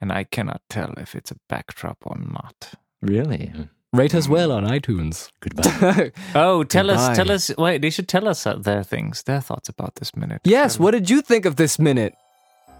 And 0.00 0.10
I 0.12 0.24
cannot 0.24 0.62
tell 0.68 0.92
if 0.96 1.14
it's 1.14 1.30
a 1.30 1.36
backdrop 1.48 1.98
or 2.04 2.16
not. 2.18 2.72
Really? 3.02 3.52
Rate 3.92 4.14
us 4.14 4.28
well 4.28 4.50
on 4.52 4.64
iTunes. 4.64 5.30
Goodbye. 5.40 6.12
Oh, 6.34 6.64
tell 6.64 6.90
us, 6.90 7.16
tell 7.16 7.30
us. 7.30 7.50
Wait, 7.58 7.82
they 7.82 7.90
should 7.90 8.08
tell 8.08 8.26
us 8.28 8.46
uh, 8.46 8.54
their 8.54 8.82
things, 8.82 9.22
their 9.24 9.40
thoughts 9.40 9.68
about 9.68 9.96
this 9.96 10.14
minute. 10.16 10.40
yes. 10.44 10.78
What 10.78 10.92
did 10.92 11.10
you 11.10 11.22
think 11.22 11.44
of 11.44 11.56
this 11.56 11.78
minute? 11.78 12.14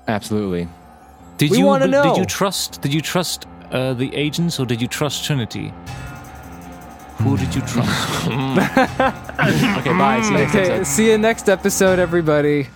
Absolutely. 0.08 0.66
did 1.36 1.50
we 1.50 1.58
you 1.58 1.66
wanna 1.66 1.86
know. 1.88 2.02
Did 2.02 2.16
you 2.16 2.24
trust? 2.24 2.80
Did 2.80 2.94
you 2.94 3.00
trust 3.00 3.46
uh, 3.70 3.92
the 3.94 4.14
agents 4.14 4.58
or 4.58 4.66
did 4.66 4.80
you 4.80 4.88
trust 4.88 5.24
Trinity? 5.24 5.72
Who 7.18 7.36
did 7.36 7.54
you 7.54 7.60
trust? 7.62 8.26
Okay, 9.78 9.92
bye. 9.98 10.20
See 10.22 10.32
you 10.34 10.44
Okay. 10.44 10.84
See 10.84 11.10
you 11.10 11.18
next 11.18 11.48
episode, 11.48 11.98
everybody. 11.98 12.68